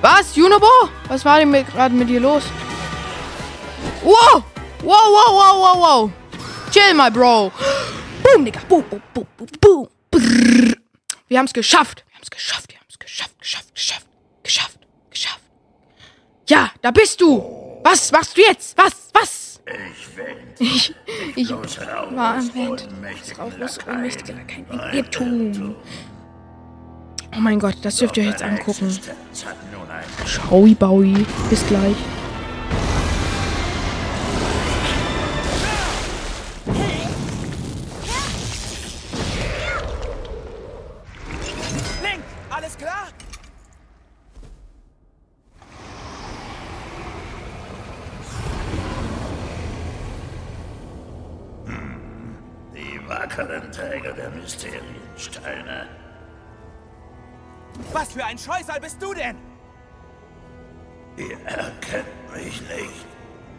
Was? 0.00 0.34
Junobo? 0.34 0.66
Was 1.08 1.26
war 1.26 1.40
denn 1.40 1.52
gerade 1.52 1.94
mit 1.94 2.08
dir 2.08 2.20
los? 2.20 2.44
Wow! 4.02 4.44
Wow, 4.82 5.10
wow, 5.16 5.32
wow, 5.32 5.60
wow, 5.60 5.80
wow. 5.80 6.10
Chill, 6.70 6.94
my 6.94 7.10
bro. 7.10 7.50
Boom, 8.22 8.44
Digga. 8.44 8.60
Boom, 8.68 8.84
boom, 8.90 9.02
boom, 9.14 9.26
boom, 9.36 9.48
boom. 9.60 9.88
Brrr. 10.10 10.76
Wir 11.28 11.38
haben 11.38 11.46
es 11.46 11.52
geschafft. 11.52 12.04
Wir 12.08 12.14
haben 12.14 12.22
es 12.22 12.30
geschafft. 12.30 12.70
Wir 12.70 12.78
haben 12.78 12.86
es 12.88 12.98
geschafft, 12.98 13.38
geschafft, 13.40 13.74
geschafft, 13.74 14.06
geschafft, 14.42 14.78
geschafft. 15.10 15.40
Ja, 16.48 16.70
da 16.82 16.90
bist 16.90 17.20
du. 17.20 17.80
Was 17.82 18.12
machst 18.12 18.36
du 18.36 18.42
jetzt? 18.42 18.76
Was? 18.78 18.92
Was? 19.12 19.60
Ich 19.66 20.16
will 20.16 20.36
Ich, 20.58 20.94
ich 21.36 21.50
war 21.50 21.58
am 21.58 22.18
Raus, 22.18 22.48
Lakaien. 22.54 22.78
ohnmächtiger 23.88 24.34
Lakaien. 24.34 24.66
Meine 24.68 24.96
Irrtum. 24.96 25.74
Oh 27.34 27.40
mein 27.40 27.58
Gott, 27.58 27.76
das 27.82 27.96
dürft 27.96 28.16
ihr 28.16 28.24
euch 28.24 28.30
jetzt 28.30 28.42
angucken. 28.42 28.96
Schaui 30.26 30.74
Baui. 30.74 31.26
Bis 31.50 31.66
gleich. 31.66 31.96
Alles 42.66 42.76
klar? 42.78 43.08
Die 52.74 53.08
wackeren 53.08 53.70
Träger 53.70 54.12
der 54.12 54.30
Mysteriensteine. 54.30 55.86
Was 57.92 58.12
für 58.12 58.24
ein 58.24 58.38
Scheusal 58.38 58.80
bist 58.80 59.00
du 59.00 59.14
denn? 59.14 59.36
Ihr 61.16 61.38
erkennt 61.44 62.32
mich 62.34 62.60
nicht. 62.62 63.06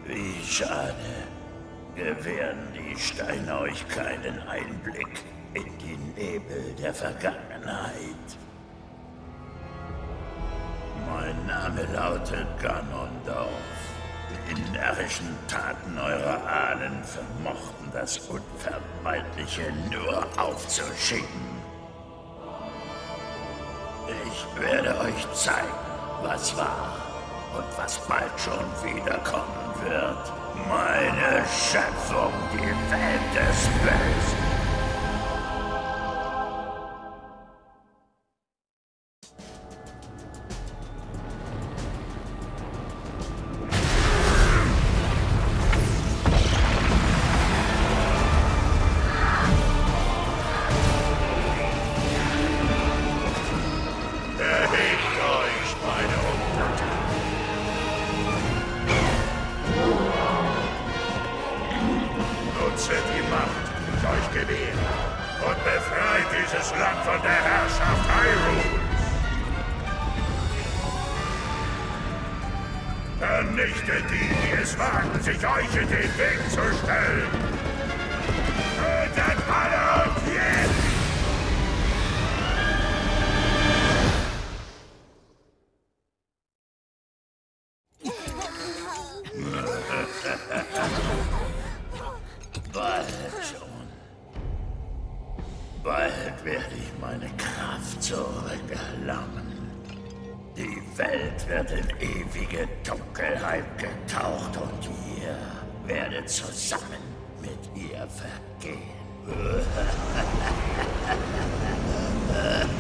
Wie 0.06 0.46
schade. 0.46 0.96
Gewähren 1.96 2.60
die 2.74 3.00
Steine 3.00 3.60
euch 3.60 3.88
keinen 3.88 4.40
Einblick 4.48 5.24
in 5.54 5.78
die 5.80 5.98
Nebel 6.22 6.76
der 6.78 6.94
Vergangenheit. 6.94 8.38
Mein 11.28 11.46
Name 11.46 11.84
lautet 11.94 12.48
Ganondorf. 12.62 13.50
Die 14.50 14.72
närrischen 14.72 15.28
Taten 15.50 15.98
eurer 15.98 16.40
Ahnen 16.48 17.04
vermochten 17.04 17.92
das 17.92 18.18
Unvermeidliche 18.30 19.74
nur 19.92 20.26
aufzuschieben. 20.38 21.28
Ich 24.26 24.62
werde 24.62 24.98
euch 25.02 25.34
zeigen, 25.34 25.68
was 26.24 26.56
war 26.56 26.96
und 27.58 27.78
was 27.78 28.00
bald 28.08 28.32
schon 28.38 28.96
wiederkommen 28.96 29.74
wird. 29.84 30.32
Meine 30.70 31.44
Schöpfung, 31.46 32.32
die 32.54 32.92
Welt 32.92 33.36
des 33.36 33.68
Bösen. 33.84 34.37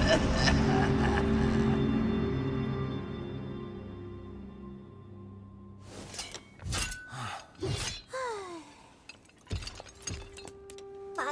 War 0.07 0.15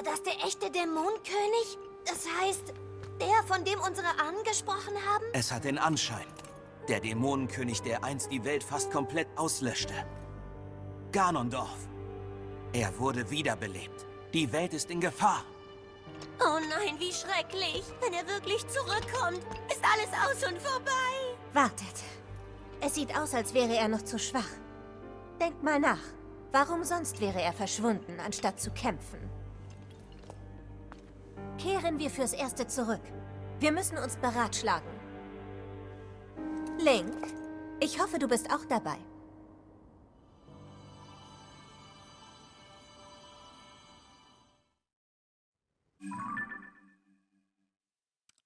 das 0.04 0.22
der 0.24 0.34
echte 0.46 0.70
Dämonenkönig? 0.72 1.78
Das 2.06 2.28
heißt, 2.42 2.74
der, 3.22 3.44
von 3.48 3.64
dem 3.64 3.80
unsere 3.80 4.08
Ahnen 4.20 4.44
gesprochen 4.44 4.94
haben? 5.08 5.24
Es 5.32 5.54
hat 5.54 5.64
den 5.64 5.78
Anschein. 5.78 6.26
Der 6.90 7.00
Dämonenkönig, 7.00 7.82
der 7.82 8.04
einst 8.04 8.30
die 8.30 8.44
Welt 8.44 8.64
fast 8.64 8.92
komplett 8.92 9.30
auslöschte. 9.38 9.94
Ganondorf. 11.14 11.88
Er 12.74 13.00
wurde 13.00 13.30
wiederbelebt. 13.32 14.06
Die 14.34 14.52
Welt 14.52 14.74
ist 14.74 14.92
in 14.92 15.00
Gefahr. 15.00 15.46
Oh 16.39 16.60
nein, 16.69 16.95
wie 16.99 17.12
schrecklich. 17.12 17.84
Wenn 18.01 18.13
er 18.13 18.28
wirklich 18.28 18.65
zurückkommt, 18.67 19.41
ist 19.69 19.82
alles 19.84 20.12
aus 20.25 20.49
und 20.49 20.62
vorbei. 20.62 20.91
Wartet. 21.54 22.04
Es 22.82 22.95
sieht 22.95 23.17
aus, 23.17 23.34
als 23.34 23.54
wäre 23.54 23.75
er 23.75 23.88
noch 23.88 24.01
zu 24.01 24.19
schwach. 24.19 24.49
Denkt 25.39 25.63
mal 25.63 25.80
nach. 25.80 26.01
Warum 26.51 26.84
sonst 26.84 27.19
wäre 27.19 27.41
er 27.41 27.54
verschwunden, 27.54 28.19
anstatt 28.19 28.60
zu 28.60 28.71
kämpfen? 28.71 29.30
Kehren 31.58 31.99
wir 31.99 32.10
fürs 32.10 32.34
Erste 32.34 32.67
zurück. 32.67 33.01
Wir 33.60 33.71
müssen 33.71 33.97
uns 33.97 34.17
beratschlagen. 34.17 34.89
Link, 36.80 37.15
ich 37.80 38.01
hoffe, 38.01 38.19
du 38.19 38.28
bist 38.28 38.51
auch 38.54 38.65
dabei. 38.69 38.97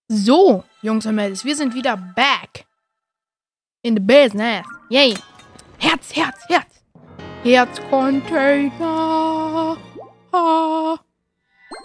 So, 0.07 0.63
Jungs 0.81 1.05
und 1.05 1.15
Mädels, 1.15 1.45
wir 1.45 1.55
sind 1.55 1.75
wieder 1.75 1.95
back. 1.95 2.65
In 3.83 3.95
the 3.95 4.01
business. 4.01 4.65
Yay. 4.89 5.13
Herz, 5.77 6.15
Herz, 6.15 6.43
Herz. 6.47 6.83
Herzcontainer. 7.43 9.77
Ah. 10.31 10.97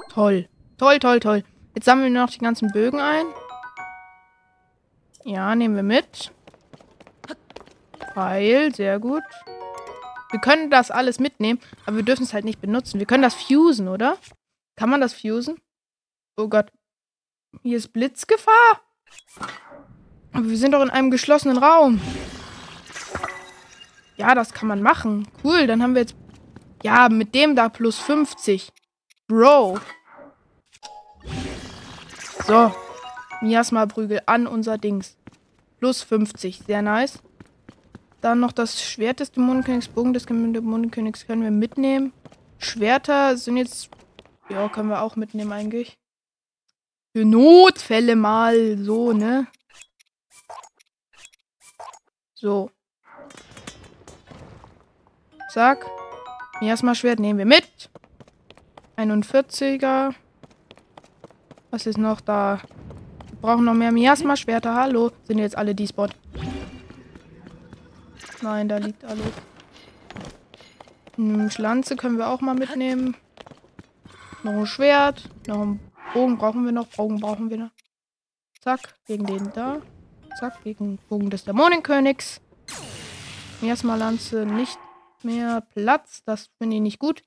Toll. 0.08 0.48
Toll, 0.78 0.98
toll, 0.98 1.20
toll. 1.20 1.44
Jetzt 1.74 1.84
sammeln 1.84 2.12
wir 2.12 2.20
noch 2.20 2.30
die 2.30 2.38
ganzen 2.38 2.72
Bögen 2.72 2.98
ein. 2.98 3.26
Ja, 5.24 5.54
nehmen 5.54 5.76
wir 5.76 5.82
mit. 5.82 6.32
Pfeil, 8.12 8.74
sehr 8.74 8.98
gut. 8.98 9.22
Wir 10.30 10.40
können 10.40 10.70
das 10.70 10.90
alles 10.90 11.20
mitnehmen, 11.20 11.60
aber 11.86 11.96
wir 11.96 12.04
dürfen 12.04 12.24
es 12.24 12.32
halt 12.32 12.44
nicht 12.44 12.60
benutzen. 12.60 12.98
Wir 12.98 13.06
können 13.06 13.22
das 13.22 13.34
fusen, 13.34 13.88
oder? 13.88 14.18
Kann 14.76 14.90
man 14.90 15.00
das 15.00 15.14
fusen? 15.14 15.56
Oh 16.36 16.48
Gott. 16.48 16.72
Hier 17.62 17.76
ist 17.76 17.92
Blitzgefahr. 17.92 18.80
Aber 20.32 20.48
wir 20.48 20.58
sind 20.58 20.72
doch 20.72 20.82
in 20.82 20.90
einem 20.90 21.10
geschlossenen 21.10 21.58
Raum. 21.58 22.00
Ja, 24.16 24.34
das 24.34 24.52
kann 24.52 24.68
man 24.68 24.82
machen. 24.82 25.28
Cool, 25.44 25.66
dann 25.66 25.82
haben 25.82 25.94
wir 25.94 26.02
jetzt... 26.02 26.16
Ja, 26.82 27.08
mit 27.08 27.34
dem 27.34 27.56
da 27.56 27.68
plus 27.68 27.98
50. 27.98 28.72
Bro. 29.28 29.78
So. 32.46 32.74
Miasma-Prügel 33.40 34.22
an 34.26 34.46
unser 34.46 34.76
Dings. 34.76 35.16
Plus 35.78 36.02
50. 36.02 36.62
Sehr 36.66 36.82
nice. 36.82 37.20
Dann 38.20 38.40
noch 38.40 38.52
das 38.52 38.82
Schwert 38.82 39.20
des 39.20 39.32
Dämonenkönigs, 39.32 39.88
Bogen 39.88 40.12
des 40.12 40.26
Dämonenkönigs 40.26 41.26
können 41.26 41.42
wir 41.42 41.50
mitnehmen. 41.50 42.12
Schwerter 42.58 43.36
sind 43.36 43.56
jetzt... 43.56 43.90
Ja, 44.48 44.68
können 44.68 44.88
wir 44.88 45.02
auch 45.02 45.16
mitnehmen 45.16 45.52
eigentlich. 45.52 45.96
Für 47.16 47.24
Notfälle 47.24 48.16
mal 48.16 48.76
so, 48.76 49.12
ne? 49.12 49.46
So. 52.34 52.72
Zack. 55.52 55.86
Miasma-Schwert 56.60 57.20
nehmen 57.20 57.38
wir 57.38 57.46
mit. 57.46 57.88
41er. 58.96 60.12
Was 61.70 61.86
ist 61.86 61.98
noch 61.98 62.20
da? 62.20 62.60
Wir 63.28 63.38
brauchen 63.40 63.64
noch 63.64 63.74
mehr 63.74 63.92
Miasma-Schwerter. 63.92 64.74
Hallo. 64.74 65.12
Sind 65.22 65.38
jetzt 65.38 65.56
alle 65.56 65.72
despawned. 65.72 66.16
Nein, 68.42 68.68
da 68.68 68.78
liegt 68.78 69.04
alles. 69.04 69.32
Eine 71.16 71.48
Schlanze 71.48 71.94
können 71.94 72.18
wir 72.18 72.26
auch 72.26 72.40
mal 72.40 72.56
mitnehmen. 72.56 73.16
Noch 74.42 74.54
ein 74.54 74.66
Schwert. 74.66 75.30
Noch 75.46 75.60
ein 75.62 75.93
Bogen 76.14 76.38
brauchen 76.38 76.64
wir 76.64 76.70
noch. 76.70 76.86
Bogen 76.86 77.18
brauchen 77.18 77.50
wir 77.50 77.58
noch. 77.58 77.70
Zack, 78.60 78.94
gegen 79.04 79.26
den 79.26 79.52
da. 79.52 79.82
Zack, 80.38 80.62
gegen 80.62 80.98
Bogen 81.08 81.28
des 81.28 81.44
Dämonenkönigs. 81.44 82.40
Erstmal 83.60 83.98
Lanze 83.98 84.46
nicht 84.46 84.78
mehr 85.24 85.60
Platz. 85.74 86.22
Das 86.24 86.50
finde 86.56 86.76
ich 86.76 86.82
nicht 86.82 86.98
gut. 87.00 87.22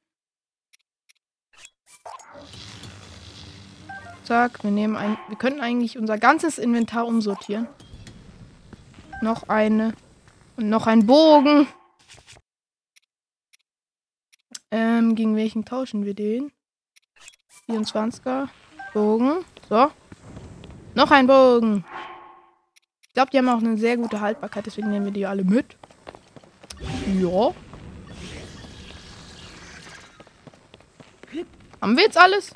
Zack, 4.24 4.64
wir 4.64 4.72
nehmen 4.72 4.96
ein. 4.96 5.18
Wir 5.28 5.38
könnten 5.38 5.60
eigentlich 5.60 5.98
unser 5.98 6.18
ganzes 6.18 6.58
Inventar 6.58 7.08
umsortieren. 7.08 7.68
Noch 9.22 9.50
eine. 9.50 9.94
Und 10.56 10.70
noch 10.70 10.88
ein 10.88 11.06
Bogen. 11.06 11.68
Ähm, 14.72 15.16
gegen 15.16 15.36
welchen 15.36 15.66
tauschen 15.66 16.06
wir 16.06 16.14
den? 16.14 16.52
24er. 17.68 18.48
Bogen. 18.94 19.46
So. 19.70 19.92
Noch 20.96 21.12
ein 21.12 21.28
Bogen. 21.28 21.86
Ich 23.08 23.14
glaube, 23.14 23.32
die 23.32 23.38
haben 23.38 23.50
auch 23.50 23.60
eine 23.60 23.78
sehr 23.78 23.98
gute 23.98 24.22
Haltbarkeit, 24.22 24.66
deswegen 24.66 24.90
nehmen 24.90 25.06
wir 25.06 25.12
die 25.12 25.26
alle 25.26 25.44
mit. 25.44 25.76
Ja. 27.20 27.54
Haben 31.82 31.96
wir 31.96 32.04
jetzt 32.04 32.18
alles? 32.18 32.52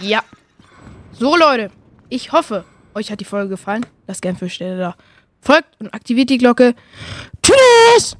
Ja. 0.00 0.22
So, 1.12 1.36
Leute. 1.36 1.70
Ich 2.08 2.32
hoffe, 2.32 2.64
euch 2.94 3.10
hat 3.10 3.20
die 3.20 3.24
Folge 3.24 3.50
gefallen. 3.50 3.84
Lasst 4.06 4.22
gerne 4.22 4.38
5 4.38 4.52
Sterne 4.52 4.78
da. 4.78 4.96
Folgt 5.40 5.80
und 5.80 5.92
aktiviert 5.92 6.30
die 6.30 6.38
Glocke. 6.38 6.74
Tschüss! 7.42 8.16